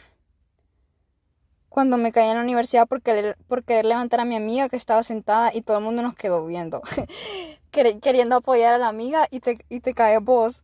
cuando 1.69 1.95
me 1.95 2.11
caí 2.11 2.27
en 2.27 2.35
la 2.35 2.43
universidad 2.43 2.89
por 2.89 3.01
querer, 3.01 3.37
por 3.47 3.63
querer 3.63 3.85
levantar 3.85 4.19
a 4.19 4.25
mi 4.25 4.35
amiga 4.35 4.67
que 4.67 4.75
estaba 4.75 5.01
sentada 5.01 5.53
y 5.53 5.61
todo 5.61 5.77
el 5.77 5.83
mundo 5.85 6.01
nos 6.01 6.13
quedó 6.13 6.45
viendo. 6.45 6.81
Queriendo 7.75 8.37
apoyar 8.37 8.73
a 8.73 8.77
la 8.77 8.87
amiga 8.87 9.27
y 9.29 9.41
te, 9.41 9.57
y 9.67 9.81
te 9.81 9.93
cae 9.93 10.19
vos. 10.19 10.63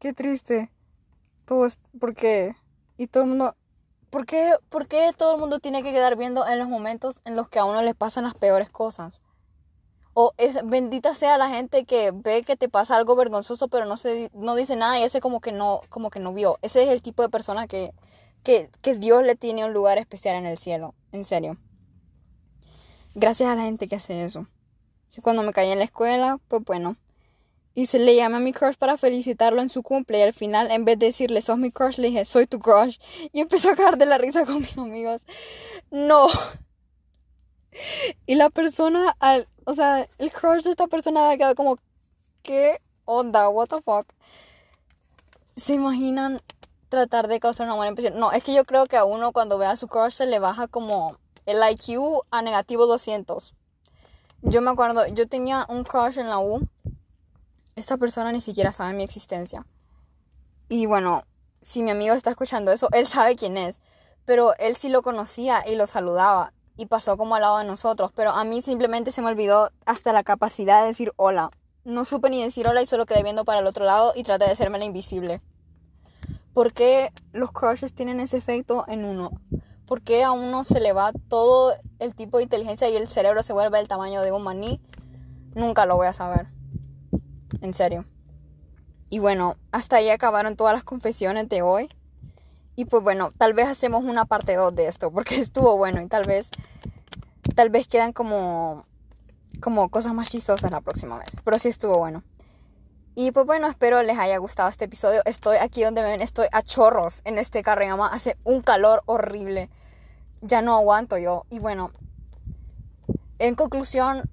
Qué 0.00 0.12
triste. 0.12 0.70
Todo 1.44 1.68
porque... 2.00 2.56
Y 2.96 3.06
todo 3.06 3.22
el 3.22 3.28
mundo... 3.30 3.56
¿Por 4.10 4.26
qué, 4.26 4.56
¿Por 4.68 4.86
qué 4.86 5.12
todo 5.16 5.34
el 5.34 5.40
mundo 5.40 5.58
tiene 5.60 5.82
que 5.82 5.92
quedar 5.92 6.16
viendo 6.16 6.46
en 6.46 6.58
los 6.58 6.68
momentos 6.68 7.20
en 7.24 7.36
los 7.36 7.48
que 7.48 7.58
a 7.58 7.64
uno 7.64 7.82
le 7.82 7.94
pasan 7.94 8.24
las 8.24 8.34
peores 8.34 8.70
cosas? 8.70 9.22
O 10.12 10.32
es, 10.36 10.58
bendita 10.64 11.14
sea 11.14 11.38
la 11.38 11.48
gente 11.48 11.84
que 11.84 12.12
ve 12.12 12.44
que 12.44 12.56
te 12.56 12.68
pasa 12.68 12.96
algo 12.96 13.16
vergonzoso, 13.16 13.66
pero 13.68 13.84
no, 13.84 13.96
se, 13.96 14.30
no 14.32 14.54
dice 14.54 14.76
nada 14.76 14.98
y 14.98 15.02
ese 15.02 15.20
como 15.20 15.40
que 15.40 15.50
no, 15.50 15.80
como 15.88 16.10
que 16.10 16.20
no 16.20 16.32
vio. 16.32 16.58
Ese 16.62 16.84
es 16.84 16.90
el 16.90 17.02
tipo 17.02 17.22
de 17.22 17.28
persona 17.28 17.66
que, 17.66 17.92
que, 18.44 18.70
que 18.80 18.94
Dios 18.94 19.24
le 19.24 19.34
tiene 19.34 19.64
un 19.64 19.72
lugar 19.72 19.98
especial 19.98 20.36
en 20.36 20.46
el 20.46 20.58
cielo. 20.58 20.94
En 21.10 21.24
serio. 21.24 21.56
Gracias 23.16 23.48
a 23.48 23.56
la 23.56 23.62
gente 23.62 23.88
que 23.88 23.96
hace 23.96 24.24
eso. 24.24 24.46
Cuando 25.22 25.42
me 25.42 25.52
caí 25.52 25.70
en 25.70 25.78
la 25.78 25.84
escuela, 25.84 26.38
pues 26.48 26.62
bueno. 26.64 26.96
Y 27.74 27.86
se 27.86 27.98
le 27.98 28.14
llamé 28.14 28.36
a 28.36 28.40
mi 28.40 28.52
crush 28.52 28.76
para 28.76 28.96
felicitarlo 28.96 29.60
en 29.60 29.68
su 29.68 29.82
cumple. 29.82 30.18
Y 30.18 30.22
al 30.22 30.32
final, 30.32 30.70
en 30.70 30.84
vez 30.84 30.98
de 30.98 31.06
decirle, 31.06 31.40
sos 31.40 31.58
mi 31.58 31.70
crush, 31.70 31.98
le 31.98 32.08
dije, 32.08 32.24
soy 32.24 32.46
tu 32.46 32.58
crush. 32.58 32.98
Y 33.32 33.40
empezó 33.40 33.70
a 33.70 33.76
caer 33.76 33.96
de 33.96 34.06
la 34.06 34.18
risa 34.18 34.44
con 34.46 34.60
mis 34.60 34.76
amigos. 34.78 35.22
No. 35.90 36.28
Y 38.26 38.36
la 38.36 38.50
persona, 38.50 39.16
al, 39.18 39.48
o 39.64 39.74
sea, 39.74 40.08
el 40.18 40.30
crush 40.30 40.62
de 40.62 40.70
esta 40.70 40.86
persona 40.86 41.30
ha 41.30 41.36
quedado 41.36 41.54
como, 41.54 41.78
¿qué? 42.42 42.80
onda, 43.04 43.48
what 43.48 43.68
the 43.68 43.82
fuck. 43.82 44.06
¿Se 45.56 45.74
imaginan 45.74 46.40
tratar 46.88 47.28
de 47.28 47.40
causar 47.40 47.66
una 47.66 47.76
buena 47.76 47.90
impresión? 47.90 48.18
No, 48.18 48.32
es 48.32 48.42
que 48.42 48.54
yo 48.54 48.64
creo 48.64 48.86
que 48.86 48.96
a 48.96 49.04
uno 49.04 49.32
cuando 49.32 49.58
ve 49.58 49.66
a 49.66 49.76
su 49.76 49.88
crush 49.88 50.12
se 50.12 50.26
le 50.26 50.38
baja 50.38 50.68
como 50.68 51.18
el 51.46 51.58
IQ 51.70 52.22
a 52.30 52.42
negativo 52.42 52.86
200. 52.86 53.54
Yo 54.46 54.60
me 54.60 54.70
acuerdo, 54.70 55.06
yo 55.06 55.26
tenía 55.26 55.64
un 55.70 55.84
crush 55.84 56.18
en 56.18 56.28
la 56.28 56.38
U. 56.38 56.68
Esta 57.76 57.96
persona 57.96 58.30
ni 58.30 58.42
siquiera 58.42 58.72
sabe 58.72 58.92
mi 58.92 59.02
existencia. 59.02 59.66
Y 60.68 60.84
bueno, 60.84 61.24
si 61.62 61.82
mi 61.82 61.90
amigo 61.90 62.14
está 62.14 62.28
escuchando 62.28 62.70
eso, 62.70 62.88
él 62.92 63.06
sabe 63.06 63.36
quién 63.36 63.56
es. 63.56 63.80
Pero 64.26 64.54
él 64.58 64.76
sí 64.76 64.90
lo 64.90 65.00
conocía 65.00 65.64
y 65.66 65.76
lo 65.76 65.86
saludaba. 65.86 66.52
Y 66.76 66.86
pasó 66.86 67.16
como 67.16 67.36
al 67.36 67.40
lado 67.40 67.56
de 67.56 67.64
nosotros. 67.64 68.12
Pero 68.14 68.32
a 68.32 68.44
mí 68.44 68.60
simplemente 68.60 69.12
se 69.12 69.22
me 69.22 69.28
olvidó 69.28 69.70
hasta 69.86 70.12
la 70.12 70.22
capacidad 70.22 70.82
de 70.82 70.88
decir 70.88 71.12
hola. 71.16 71.50
No 71.84 72.04
supe 72.04 72.28
ni 72.28 72.42
decir 72.42 72.68
hola 72.68 72.82
y 72.82 72.86
solo 72.86 73.06
quedé 73.06 73.22
viendo 73.22 73.46
para 73.46 73.60
el 73.60 73.66
otro 73.66 73.86
lado 73.86 74.12
y 74.14 74.24
traté 74.24 74.44
de 74.44 74.52
hacerme 74.52 74.78
la 74.78 74.84
invisible. 74.84 75.40
¿Por 76.52 76.74
qué 76.74 77.14
los 77.32 77.50
crushes 77.50 77.94
tienen 77.94 78.20
ese 78.20 78.36
efecto 78.36 78.84
en 78.88 79.06
uno? 79.06 79.30
¿Por 79.86 80.02
qué 80.02 80.24
a 80.24 80.32
uno 80.32 80.64
se 80.64 80.80
le 80.80 80.92
va 80.92 81.12
todo 81.28 81.74
el 81.98 82.14
tipo 82.14 82.38
de 82.38 82.44
inteligencia 82.44 82.88
y 82.88 82.96
el 82.96 83.08
cerebro 83.08 83.42
se 83.42 83.52
vuelve 83.52 83.78
el 83.78 83.88
tamaño 83.88 84.22
de 84.22 84.32
un 84.32 84.42
maní? 84.42 84.80
Nunca 85.54 85.86
lo 85.86 85.96
voy 85.96 86.06
a 86.06 86.12
saber. 86.12 86.46
En 87.60 87.74
serio. 87.74 88.06
Y 89.10 89.18
bueno, 89.18 89.56
hasta 89.72 89.96
ahí 89.96 90.10
acabaron 90.10 90.56
todas 90.56 90.72
las 90.72 90.84
confesiones 90.84 91.48
de 91.48 91.62
hoy. 91.62 91.88
Y 92.76 92.86
pues 92.86 93.02
bueno, 93.02 93.30
tal 93.36 93.52
vez 93.52 93.68
hacemos 93.68 94.04
una 94.04 94.24
parte 94.24 94.56
2 94.56 94.74
de 94.74 94.88
esto 94.88 95.10
porque 95.10 95.36
estuvo 95.40 95.76
bueno 95.76 96.00
y 96.00 96.08
tal 96.08 96.24
vez 96.24 96.50
tal 97.54 97.70
vez 97.70 97.86
quedan 97.86 98.12
como 98.12 98.86
como 99.60 99.88
cosas 99.88 100.14
más 100.14 100.28
chistosas 100.28 100.70
la 100.70 100.80
próxima 100.80 101.18
vez, 101.18 101.28
pero 101.44 101.58
sí 101.58 101.68
estuvo 101.68 101.98
bueno. 101.98 102.24
Y 103.16 103.30
pues 103.30 103.46
bueno, 103.46 103.68
espero 103.68 104.02
les 104.02 104.18
haya 104.18 104.36
gustado 104.38 104.68
este 104.68 104.86
episodio. 104.86 105.22
Estoy 105.24 105.58
aquí 105.58 105.84
donde 105.84 106.02
me 106.02 106.08
ven, 106.08 106.20
estoy 106.20 106.48
a 106.50 106.62
chorros 106.62 107.20
en 107.24 107.38
este 107.38 107.62
carro. 107.62 108.04
Hace 108.04 108.36
un 108.42 108.60
calor 108.60 109.02
horrible. 109.06 109.70
Ya 110.40 110.62
no 110.62 110.74
aguanto 110.74 111.16
yo. 111.16 111.46
Y 111.48 111.60
bueno, 111.60 111.92
en 113.38 113.54
conclusión, 113.54 114.28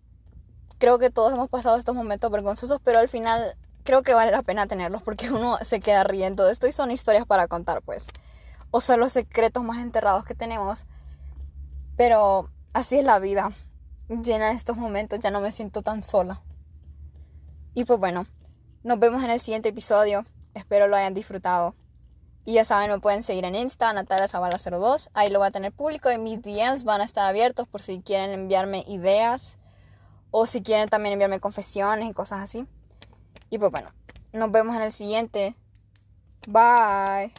creo 0.79 0.97
que 0.97 1.11
todos 1.11 1.31
hemos 1.31 1.47
pasado 1.47 1.77
estos 1.77 1.95
momentos 1.95 2.31
vergonzosos, 2.31 2.81
pero 2.83 2.97
al 2.97 3.07
final 3.07 3.55
creo 3.83 4.01
que 4.01 4.15
vale 4.15 4.31
la 4.31 4.41
pena 4.41 4.65
tenerlos 4.65 5.03
porque 5.03 5.29
uno 5.29 5.59
se 5.61 5.79
queda 5.79 6.03
riendo 6.03 6.45
de 6.45 6.51
esto 6.51 6.65
y 6.67 6.71
son 6.71 6.89
historias 6.89 7.27
para 7.27 7.47
contar, 7.47 7.83
pues. 7.83 8.07
O 8.71 8.81
son 8.81 8.99
los 8.99 9.11
secretos 9.11 9.63
más 9.63 9.77
enterrados 9.77 10.25
que 10.25 10.33
tenemos. 10.33 10.85
Pero 11.97 12.49
así 12.73 12.97
es 12.97 13.05
la 13.05 13.19
vida. 13.19 13.51
Llena 14.09 14.49
de 14.49 14.55
estos 14.55 14.75
momentos, 14.75 15.19
ya 15.19 15.29
no 15.29 15.39
me 15.39 15.51
siento 15.51 15.83
tan 15.83 16.01
sola. 16.01 16.41
Y 17.75 17.85
pues 17.85 17.99
bueno. 17.99 18.25
Nos 18.83 18.97
vemos 18.99 19.23
en 19.23 19.29
el 19.29 19.39
siguiente 19.39 19.69
episodio. 19.69 20.25
Espero 20.55 20.87
lo 20.87 20.95
hayan 20.95 21.13
disfrutado. 21.13 21.75
Y 22.45 22.53
ya 22.53 22.65
saben, 22.65 22.89
me 22.89 22.99
pueden 22.99 23.21
seguir 23.21 23.45
en 23.45 23.53
Insta, 23.53 23.93
Natalia 23.93 24.27
02 24.27 25.11
Ahí 25.13 25.29
lo 25.29 25.37
voy 25.37 25.49
a 25.49 25.51
tener 25.51 25.71
público 25.71 26.11
y 26.11 26.17
mis 26.17 26.41
DMs 26.41 26.83
van 26.83 27.01
a 27.01 27.03
estar 27.03 27.27
abiertos 27.27 27.67
por 27.67 27.83
si 27.83 28.01
quieren 28.01 28.31
enviarme 28.31 28.83
ideas 28.87 29.59
o 30.31 30.47
si 30.47 30.63
quieren 30.63 30.89
también 30.89 31.13
enviarme 31.13 31.39
confesiones 31.39 32.09
y 32.09 32.13
cosas 32.13 32.39
así. 32.39 32.65
Y 33.51 33.59
pues 33.59 33.71
bueno, 33.71 33.91
nos 34.33 34.51
vemos 34.51 34.75
en 34.75 34.81
el 34.81 34.91
siguiente. 34.91 35.55
Bye. 36.47 37.31